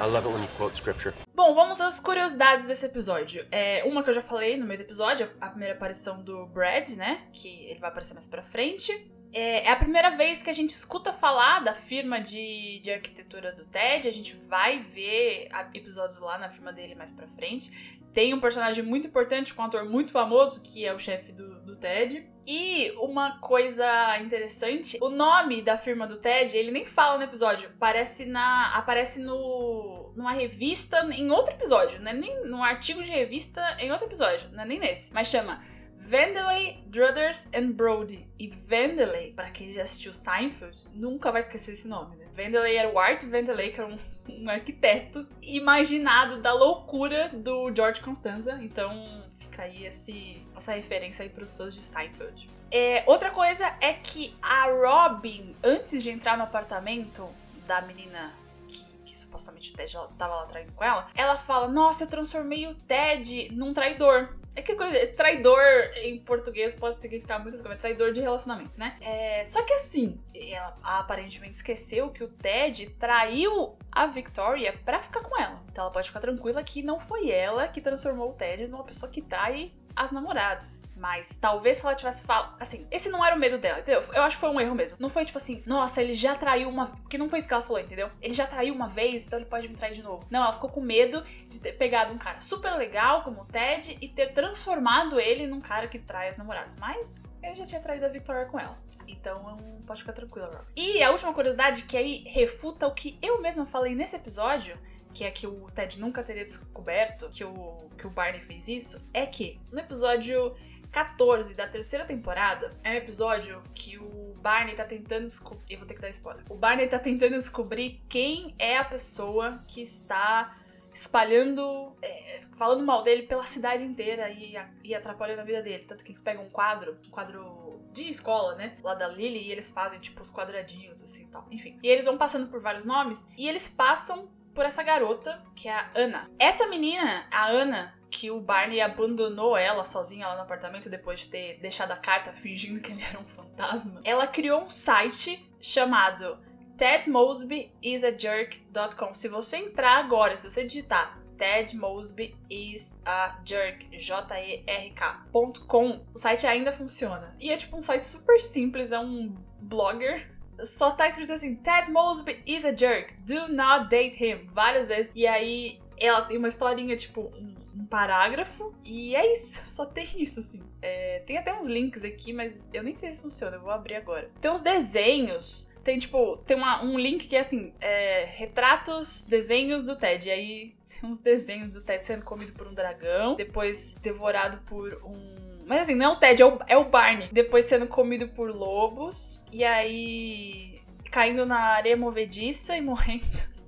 I 0.00 0.06
love 0.06 0.26
it 0.26 0.34
when 0.34 0.42
you 0.42 0.48
quote 0.56 0.76
scripture. 0.76 1.14
Bom, 1.34 1.54
vamos 1.54 1.80
às 1.80 2.00
curiosidades 2.00 2.66
desse 2.66 2.84
episódio. 2.86 3.46
É, 3.50 3.84
uma 3.84 4.02
que 4.02 4.10
eu 4.10 4.14
já 4.14 4.22
falei 4.22 4.56
no 4.56 4.66
meio 4.66 4.80
do 4.80 4.82
episódio, 4.84 5.30
a 5.40 5.48
primeira 5.48 5.74
aparição 5.74 6.20
do 6.22 6.46
Brad, 6.46 6.88
né? 6.90 7.26
Que 7.32 7.48
ele 7.66 7.78
vai 7.78 7.90
aparecer 7.90 8.14
mais 8.14 8.26
pra 8.26 8.42
frente. 8.42 8.92
É, 9.32 9.66
é 9.66 9.70
a 9.70 9.76
primeira 9.76 10.10
vez 10.10 10.42
que 10.42 10.50
a 10.50 10.52
gente 10.52 10.70
escuta 10.70 11.12
falar 11.12 11.60
da 11.60 11.74
firma 11.74 12.20
de, 12.20 12.80
de 12.80 12.90
arquitetura 12.90 13.52
do 13.52 13.64
Ted. 13.66 14.08
A 14.08 14.12
gente 14.12 14.34
vai 14.48 14.82
ver 14.82 15.48
episódios 15.74 16.20
lá 16.20 16.38
na 16.38 16.48
firma 16.48 16.72
dele 16.72 16.94
mais 16.94 17.10
pra 17.10 17.26
frente. 17.28 17.70
Tem 18.12 18.32
um 18.32 18.40
personagem 18.40 18.82
muito 18.82 19.06
importante 19.06 19.52
com 19.52 19.60
um 19.60 19.66
ator 19.66 19.84
muito 19.84 20.10
famoso, 20.10 20.62
que 20.62 20.86
é 20.86 20.94
o 20.94 20.98
chefe 20.98 21.32
do, 21.32 21.60
do 21.60 21.76
Ted. 21.76 22.26
E 22.46 22.92
uma 22.92 23.38
coisa 23.40 24.18
interessante, 24.18 24.96
o 25.02 25.10
nome 25.10 25.60
da 25.60 25.76
firma 25.76 26.06
do 26.06 26.16
Ted, 26.16 26.56
ele 26.56 26.70
nem 26.70 26.86
fala 26.86 27.18
no 27.18 27.24
episódio, 27.24 27.68
aparece 27.68 28.24
na 28.24 28.74
aparece 28.74 29.20
no 29.20 30.12
numa 30.16 30.32
revista 30.32 31.06
em 31.12 31.30
outro 31.30 31.52
episódio, 31.52 32.00
né? 32.00 32.14
Nem 32.14 32.46
num 32.46 32.64
artigo 32.64 33.02
de 33.02 33.10
revista 33.10 33.60
em 33.78 33.92
outro 33.92 34.06
episódio, 34.06 34.48
não 34.50 34.62
é 34.62 34.66
nem 34.66 34.78
nesse, 34.78 35.12
mas 35.12 35.28
chama 35.28 35.62
Vandelay, 36.08 36.84
Druthers 36.86 37.48
and 37.52 37.72
Brody. 37.72 38.28
E 38.38 38.48
Vandelay, 38.48 39.32
pra 39.32 39.50
quem 39.50 39.72
já 39.72 39.82
assistiu 39.82 40.12
Seinfeld, 40.12 40.86
nunca 40.92 41.32
vai 41.32 41.40
esquecer 41.40 41.72
esse 41.72 41.88
nome, 41.88 42.16
né? 42.16 42.26
Vandelay 42.32 42.76
era 42.76 42.88
o 42.88 42.98
Art 42.98 43.24
Vandelay, 43.24 43.72
que 43.72 43.80
era 43.80 43.88
um, 43.88 43.98
um 44.30 44.48
arquiteto 44.48 45.26
imaginado 45.42 46.40
da 46.40 46.52
loucura 46.52 47.30
do 47.30 47.74
George 47.74 48.00
Constanza. 48.00 48.56
Então 48.62 49.24
fica 49.40 49.62
aí 49.62 49.84
esse, 49.84 50.46
essa 50.56 50.72
referência 50.72 51.24
aí 51.24 51.28
pros 51.28 51.54
fãs 51.54 51.74
de 51.74 51.80
Seinfeld. 51.80 52.48
É, 52.70 53.02
outra 53.06 53.30
coisa 53.30 53.76
é 53.80 53.92
que 53.92 54.36
a 54.40 54.66
Robin, 54.66 55.56
antes 55.62 56.02
de 56.02 56.10
entrar 56.10 56.36
no 56.36 56.44
apartamento 56.44 57.28
da 57.66 57.80
menina 57.80 58.32
que, 58.68 58.84
que 59.06 59.18
supostamente 59.18 59.72
o 59.72 59.76
Ted 59.76 59.92
tava 60.16 60.36
lá 60.36 60.46
traindo 60.46 60.72
com 60.72 60.84
ela, 60.84 61.08
ela 61.16 61.36
fala: 61.36 61.66
Nossa, 61.66 62.04
eu 62.04 62.08
transformei 62.08 62.66
o 62.66 62.74
Ted 62.74 63.50
num 63.52 63.74
traidor. 63.74 64.36
É 64.56 64.62
que 64.62 64.74
coisa, 64.74 65.06
traidor 65.08 65.62
em 65.96 66.18
português 66.18 66.72
pode 66.72 66.98
significar 66.98 67.42
muitas 67.42 67.60
coisas, 67.60 67.78
traidor 67.78 68.14
de 68.14 68.20
relacionamento, 68.20 68.80
né? 68.80 68.96
É, 69.02 69.44
só 69.44 69.62
que 69.62 69.74
assim, 69.74 70.18
ela 70.34 70.74
aparentemente 70.82 71.56
esqueceu 71.56 72.08
que 72.08 72.24
o 72.24 72.28
Ted 72.28 72.88
traiu 72.98 73.76
a 73.92 74.06
Victoria 74.06 74.72
pra 74.82 74.98
ficar 74.98 75.20
com 75.20 75.38
ela. 75.38 75.62
Então 75.70 75.84
ela 75.84 75.92
pode 75.92 76.08
ficar 76.08 76.20
tranquila 76.20 76.64
que 76.64 76.82
não 76.82 76.98
foi 76.98 77.30
ela 77.30 77.68
que 77.68 77.82
transformou 77.82 78.30
o 78.30 78.32
Ted 78.32 78.66
numa 78.66 78.82
pessoa 78.82 79.12
que 79.12 79.20
trai 79.20 79.72
as 79.96 80.12
namoradas. 80.12 80.84
Mas 80.96 81.34
talvez 81.34 81.78
se 81.78 81.86
ela 81.86 81.94
tivesse 81.94 82.24
falado. 82.24 82.54
Assim, 82.60 82.86
esse 82.90 83.08
não 83.08 83.24
era 83.24 83.34
o 83.34 83.38
medo 83.38 83.58
dela, 83.58 83.80
entendeu? 83.80 84.02
Eu 84.12 84.22
acho 84.22 84.36
que 84.36 84.40
foi 84.40 84.50
um 84.50 84.60
erro 84.60 84.74
mesmo. 84.74 84.96
Não 85.00 85.08
foi 85.08 85.24
tipo 85.24 85.38
assim, 85.38 85.62
nossa, 85.66 86.02
ele 86.02 86.14
já 86.14 86.34
traiu 86.36 86.68
uma. 86.68 86.88
Porque 86.88 87.16
não 87.16 87.28
foi 87.28 87.38
isso 87.38 87.48
que 87.48 87.54
ela 87.54 87.62
falou, 87.62 87.80
entendeu? 87.80 88.10
Ele 88.20 88.34
já 88.34 88.46
traiu 88.46 88.74
uma 88.74 88.88
vez, 88.88 89.26
então 89.26 89.38
ele 89.38 89.48
pode 89.48 89.66
me 89.66 89.74
trair 89.74 89.94
de 89.94 90.02
novo. 90.02 90.24
Não, 90.30 90.42
ela 90.42 90.52
ficou 90.52 90.68
com 90.68 90.80
medo 90.80 91.24
de 91.48 91.58
ter 91.58 91.72
pegado 91.72 92.12
um 92.12 92.18
cara 92.18 92.40
super 92.40 92.74
legal 92.74 93.22
como 93.22 93.42
o 93.42 93.46
Ted 93.46 93.96
e 94.00 94.08
ter 94.08 94.32
transformado 94.32 95.18
ele 95.18 95.46
num 95.46 95.60
cara 95.60 95.88
que 95.88 95.98
trai 95.98 96.28
as 96.28 96.36
namoradas. 96.36 96.72
Mas 96.78 97.16
ele 97.42 97.54
já 97.54 97.64
tinha 97.66 97.80
traído 97.80 98.04
a 98.04 98.08
Victoria 98.08 98.44
com 98.46 98.58
ela. 98.58 98.76
Então 99.08 99.56
pode 99.86 100.00
ficar 100.00 100.12
tranquila. 100.12 100.64
E 100.74 101.02
a 101.02 101.10
última 101.10 101.32
curiosidade, 101.32 101.84
que 101.84 101.96
aí 101.96 102.24
refuta 102.26 102.86
o 102.86 102.92
que 102.92 103.18
eu 103.22 103.40
mesma 103.40 103.64
falei 103.64 103.94
nesse 103.94 104.16
episódio, 104.16 104.76
que 105.16 105.24
é 105.24 105.30
que 105.30 105.46
o 105.46 105.70
Ted 105.74 105.98
nunca 105.98 106.22
teria 106.22 106.44
descoberto 106.44 107.30
que 107.30 107.42
o, 107.42 107.88
que 107.96 108.06
o 108.06 108.10
Barney 108.10 108.42
fez 108.42 108.68
isso, 108.68 109.08
é 109.14 109.24
que 109.24 109.58
no 109.72 109.80
episódio 109.80 110.54
14 110.92 111.54
da 111.54 111.66
terceira 111.66 112.04
temporada 112.04 112.70
é 112.84 112.90
um 112.90 112.94
episódio 112.94 113.62
que 113.74 113.96
o 113.96 114.34
Barney 114.40 114.76
tá 114.76 114.84
tentando 114.84 115.26
descobrir. 115.26 115.64
Eu 115.70 115.78
vou 115.78 115.88
ter 115.88 115.94
que 115.94 116.02
dar 116.02 116.10
spoiler. 116.10 116.44
O 116.50 116.54
Barney 116.54 116.86
tá 116.86 116.98
tentando 116.98 117.32
descobrir 117.32 118.02
quem 118.10 118.54
é 118.58 118.76
a 118.76 118.84
pessoa 118.84 119.58
que 119.66 119.80
está 119.80 120.54
espalhando, 120.92 121.96
é, 122.02 122.42
falando 122.58 122.84
mal 122.84 123.02
dele 123.02 123.22
pela 123.22 123.46
cidade 123.46 123.84
inteira 123.84 124.30
e, 124.30 124.54
e 124.84 124.94
atrapalhando 124.94 125.40
a 125.40 125.44
vida 125.44 125.62
dele. 125.62 125.84
Tanto 125.84 126.04
que 126.04 126.10
eles 126.10 126.20
pegam 126.20 126.44
um 126.44 126.50
quadro, 126.50 126.98
um 127.06 127.10
quadro 127.10 127.80
de 127.92 128.04
escola, 128.04 128.54
né? 128.54 128.76
Lá 128.82 128.94
da 128.94 129.08
Lily, 129.08 129.48
e 129.48 129.52
eles 129.52 129.70
fazem, 129.70 129.98
tipo, 129.98 130.20
os 130.20 130.30
quadradinhos, 130.30 131.02
assim 131.02 131.24
e 131.24 131.28
tal. 131.28 131.46
Enfim. 131.50 131.78
E 131.82 131.88
eles 131.88 132.04
vão 132.04 132.18
passando 132.18 132.48
por 132.50 132.60
vários 132.60 132.84
nomes 132.84 133.26
e 133.36 133.48
eles 133.48 133.66
passam 133.66 134.28
por 134.56 134.64
essa 134.64 134.82
garota, 134.82 135.40
que 135.54 135.68
é 135.68 135.74
a 135.74 135.90
Ana. 135.94 136.28
Essa 136.38 136.66
menina, 136.66 137.26
a 137.30 137.46
Ana, 137.46 137.94
que 138.10 138.30
o 138.30 138.40
Barney 138.40 138.80
abandonou 138.80 139.54
ela 139.56 139.84
sozinha 139.84 140.26
lá 140.26 140.34
no 140.34 140.42
apartamento 140.42 140.88
depois 140.88 141.20
de 141.20 141.28
ter 141.28 141.60
deixado 141.60 141.92
a 141.92 141.96
carta 141.96 142.32
fingindo 142.32 142.80
que 142.80 142.90
ele 142.90 143.04
era 143.04 143.20
um 143.20 143.26
fantasma. 143.26 144.00
Ela 144.02 144.26
criou 144.26 144.62
um 144.62 144.70
site 144.70 145.46
chamado 145.60 146.38
tedmosbyisAjerk.com. 146.78 149.14
Se 149.14 149.28
você 149.28 149.58
entrar 149.58 149.98
agora, 149.98 150.36
se 150.36 150.50
você 150.50 150.64
digitar 150.64 151.20
Ted 151.36 151.76
Mosby 151.76 152.34
is 152.48 152.98
a 153.04 153.38
jerk, 153.44 153.94
J-E-R-K.com, 153.98 156.00
o 156.14 156.18
site 156.18 156.46
ainda 156.46 156.72
funciona. 156.72 157.36
E 157.38 157.50
é 157.50 157.58
tipo 157.58 157.76
um 157.76 157.82
site 157.82 158.06
super 158.06 158.40
simples, 158.40 158.90
é 158.90 158.98
um 158.98 159.34
blogger 159.60 160.34
só 160.64 160.90
tá 160.90 161.06
escrito 161.06 161.32
assim: 161.32 161.56
Ted 161.56 161.90
Mosby 161.90 162.42
is 162.46 162.64
a 162.64 162.74
jerk, 162.74 163.14
do 163.26 163.48
not 163.48 163.88
date 163.88 164.22
him, 164.22 164.46
várias 164.46 164.88
vezes. 164.88 165.12
E 165.14 165.26
aí 165.26 165.80
ela 165.98 166.22
tem 166.22 166.36
uma 166.36 166.48
historinha, 166.48 166.94
tipo, 166.96 167.22
um, 167.22 167.54
um 167.74 167.86
parágrafo, 167.86 168.74
e 168.84 169.14
é 169.14 169.32
isso, 169.32 169.62
só 169.68 169.86
tem 169.86 170.08
isso, 170.16 170.40
assim. 170.40 170.62
É, 170.82 171.22
tem 171.26 171.36
até 171.36 171.52
uns 171.58 171.66
links 171.66 172.04
aqui, 172.04 172.32
mas 172.32 172.52
eu 172.72 172.82
nem 172.82 172.96
sei 172.96 173.14
se 173.14 173.20
funciona, 173.20 173.56
eu 173.56 173.60
vou 173.60 173.70
abrir 173.70 173.96
agora. 173.96 174.30
Tem 174.40 174.50
uns 174.50 174.60
desenhos. 174.60 175.70
Tem, 175.82 175.98
tipo, 175.98 176.38
tem 176.38 176.56
uma, 176.56 176.82
um 176.82 176.98
link 176.98 177.28
que 177.28 177.36
é 177.36 177.40
assim: 177.40 177.72
é, 177.80 178.24
retratos, 178.24 179.24
desenhos 179.24 179.84
do 179.84 179.96
Ted. 179.96 180.26
E 180.26 180.30
aí 180.30 180.74
tem 180.88 181.08
uns 181.08 181.18
desenhos 181.18 181.72
do 181.72 181.80
Ted 181.80 182.04
sendo 182.04 182.24
comido 182.24 182.52
por 182.52 182.66
um 182.66 182.74
dragão, 182.74 183.36
depois 183.36 183.96
devorado 184.02 184.58
por 184.66 185.00
um 185.04 185.45
mas 185.66 185.82
assim, 185.82 185.96
não 185.96 186.06
é 186.06 186.08
o 186.08 186.16
Ted, 186.16 186.40
é 186.40 186.46
o, 186.46 186.58
é 186.68 186.76
o 186.76 186.84
Barney. 186.84 187.28
Depois 187.32 187.64
sendo 187.64 187.88
comido 187.88 188.28
por 188.28 188.50
lobos. 188.50 189.42
E 189.52 189.64
aí. 189.64 190.80
caindo 191.10 191.44
na 191.44 191.58
areia 191.58 191.96
movediça 191.96 192.76
e 192.76 192.80
morrendo. 192.80 193.26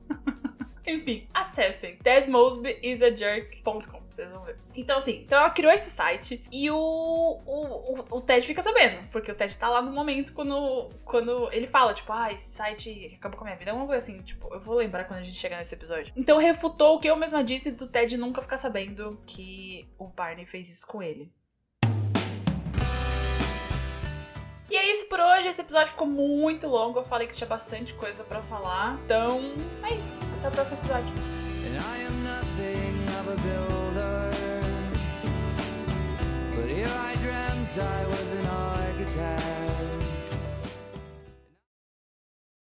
Enfim, 0.87 1.29
acessem 1.35 1.97
tedmosbyisAjerk.com, 1.97 4.01
vocês 4.09 4.31
vão 4.31 4.43
ver. 4.43 4.57
Então, 4.75 4.99
assim, 4.99 5.21
então 5.23 5.39
ela 5.39 5.51
criou 5.51 5.71
esse 5.71 5.91
site 5.91 6.43
e 6.51 6.71
o, 6.71 6.79
o, 6.79 7.93
o, 7.93 8.17
o, 8.17 8.21
Ted 8.23 8.47
fica 8.47 8.63
sabendo, 8.63 9.07
porque 9.11 9.31
o 9.31 9.35
Ted 9.35 9.59
tá 9.59 9.69
lá 9.69 9.83
no 9.83 9.93
momento 9.93 10.33
quando, 10.33 10.89
quando 11.05 11.53
ele 11.53 11.67
fala, 11.67 11.93
tipo, 11.93 12.11
ah, 12.11 12.33
esse 12.33 12.55
site 12.55 13.15
acabou 13.19 13.37
com 13.37 13.45
a 13.45 13.49
minha 13.49 13.59
vida, 13.59 13.71
alguma 13.71 13.87
coisa 13.87 14.03
assim, 14.03 14.23
tipo, 14.23 14.49
eu 14.55 14.61
vou 14.61 14.77
lembrar 14.77 15.05
quando 15.05 15.21
a 15.21 15.25
gente 15.25 15.37
chegar 15.37 15.59
nesse 15.59 15.75
episódio. 15.75 16.11
Então 16.17 16.39
refutou 16.39 16.97
o 16.97 17.01
que 17.01 17.11
eu 17.11 17.17
mesma 17.17 17.45
disse 17.45 17.73
do 17.73 17.87
Ted 17.87 18.17
nunca 18.17 18.41
ficar 18.41 18.57
sabendo 18.57 19.21
que 19.27 19.87
o 19.99 20.07
Barney 20.07 20.47
fez 20.47 20.71
isso 20.71 20.87
com 20.87 21.03
ele. 21.03 21.31
E 24.71 24.77
é 24.77 24.91
isso 24.91 25.07
por 25.07 25.19
hoje. 25.19 25.49
Esse 25.49 25.63
episódio 25.63 25.89
ficou 25.93 26.07
muito 26.07 26.67
longo. 26.67 26.99
Eu 26.99 27.05
falei 27.05 27.27
que 27.27 27.35
tinha 27.35 27.49
bastante 27.49 27.95
coisa 27.95 28.23
para 28.23 28.43
falar. 28.43 28.99
Então, 29.05 29.55
é 29.83 29.95
isso. 29.95 30.17
Até 30.39 30.49
o 30.49 30.51
próximo 30.53 30.79
episódio. 30.79 31.39
I 37.81 38.05
was 38.07 38.33
an 38.33 38.47
architect 38.47 39.68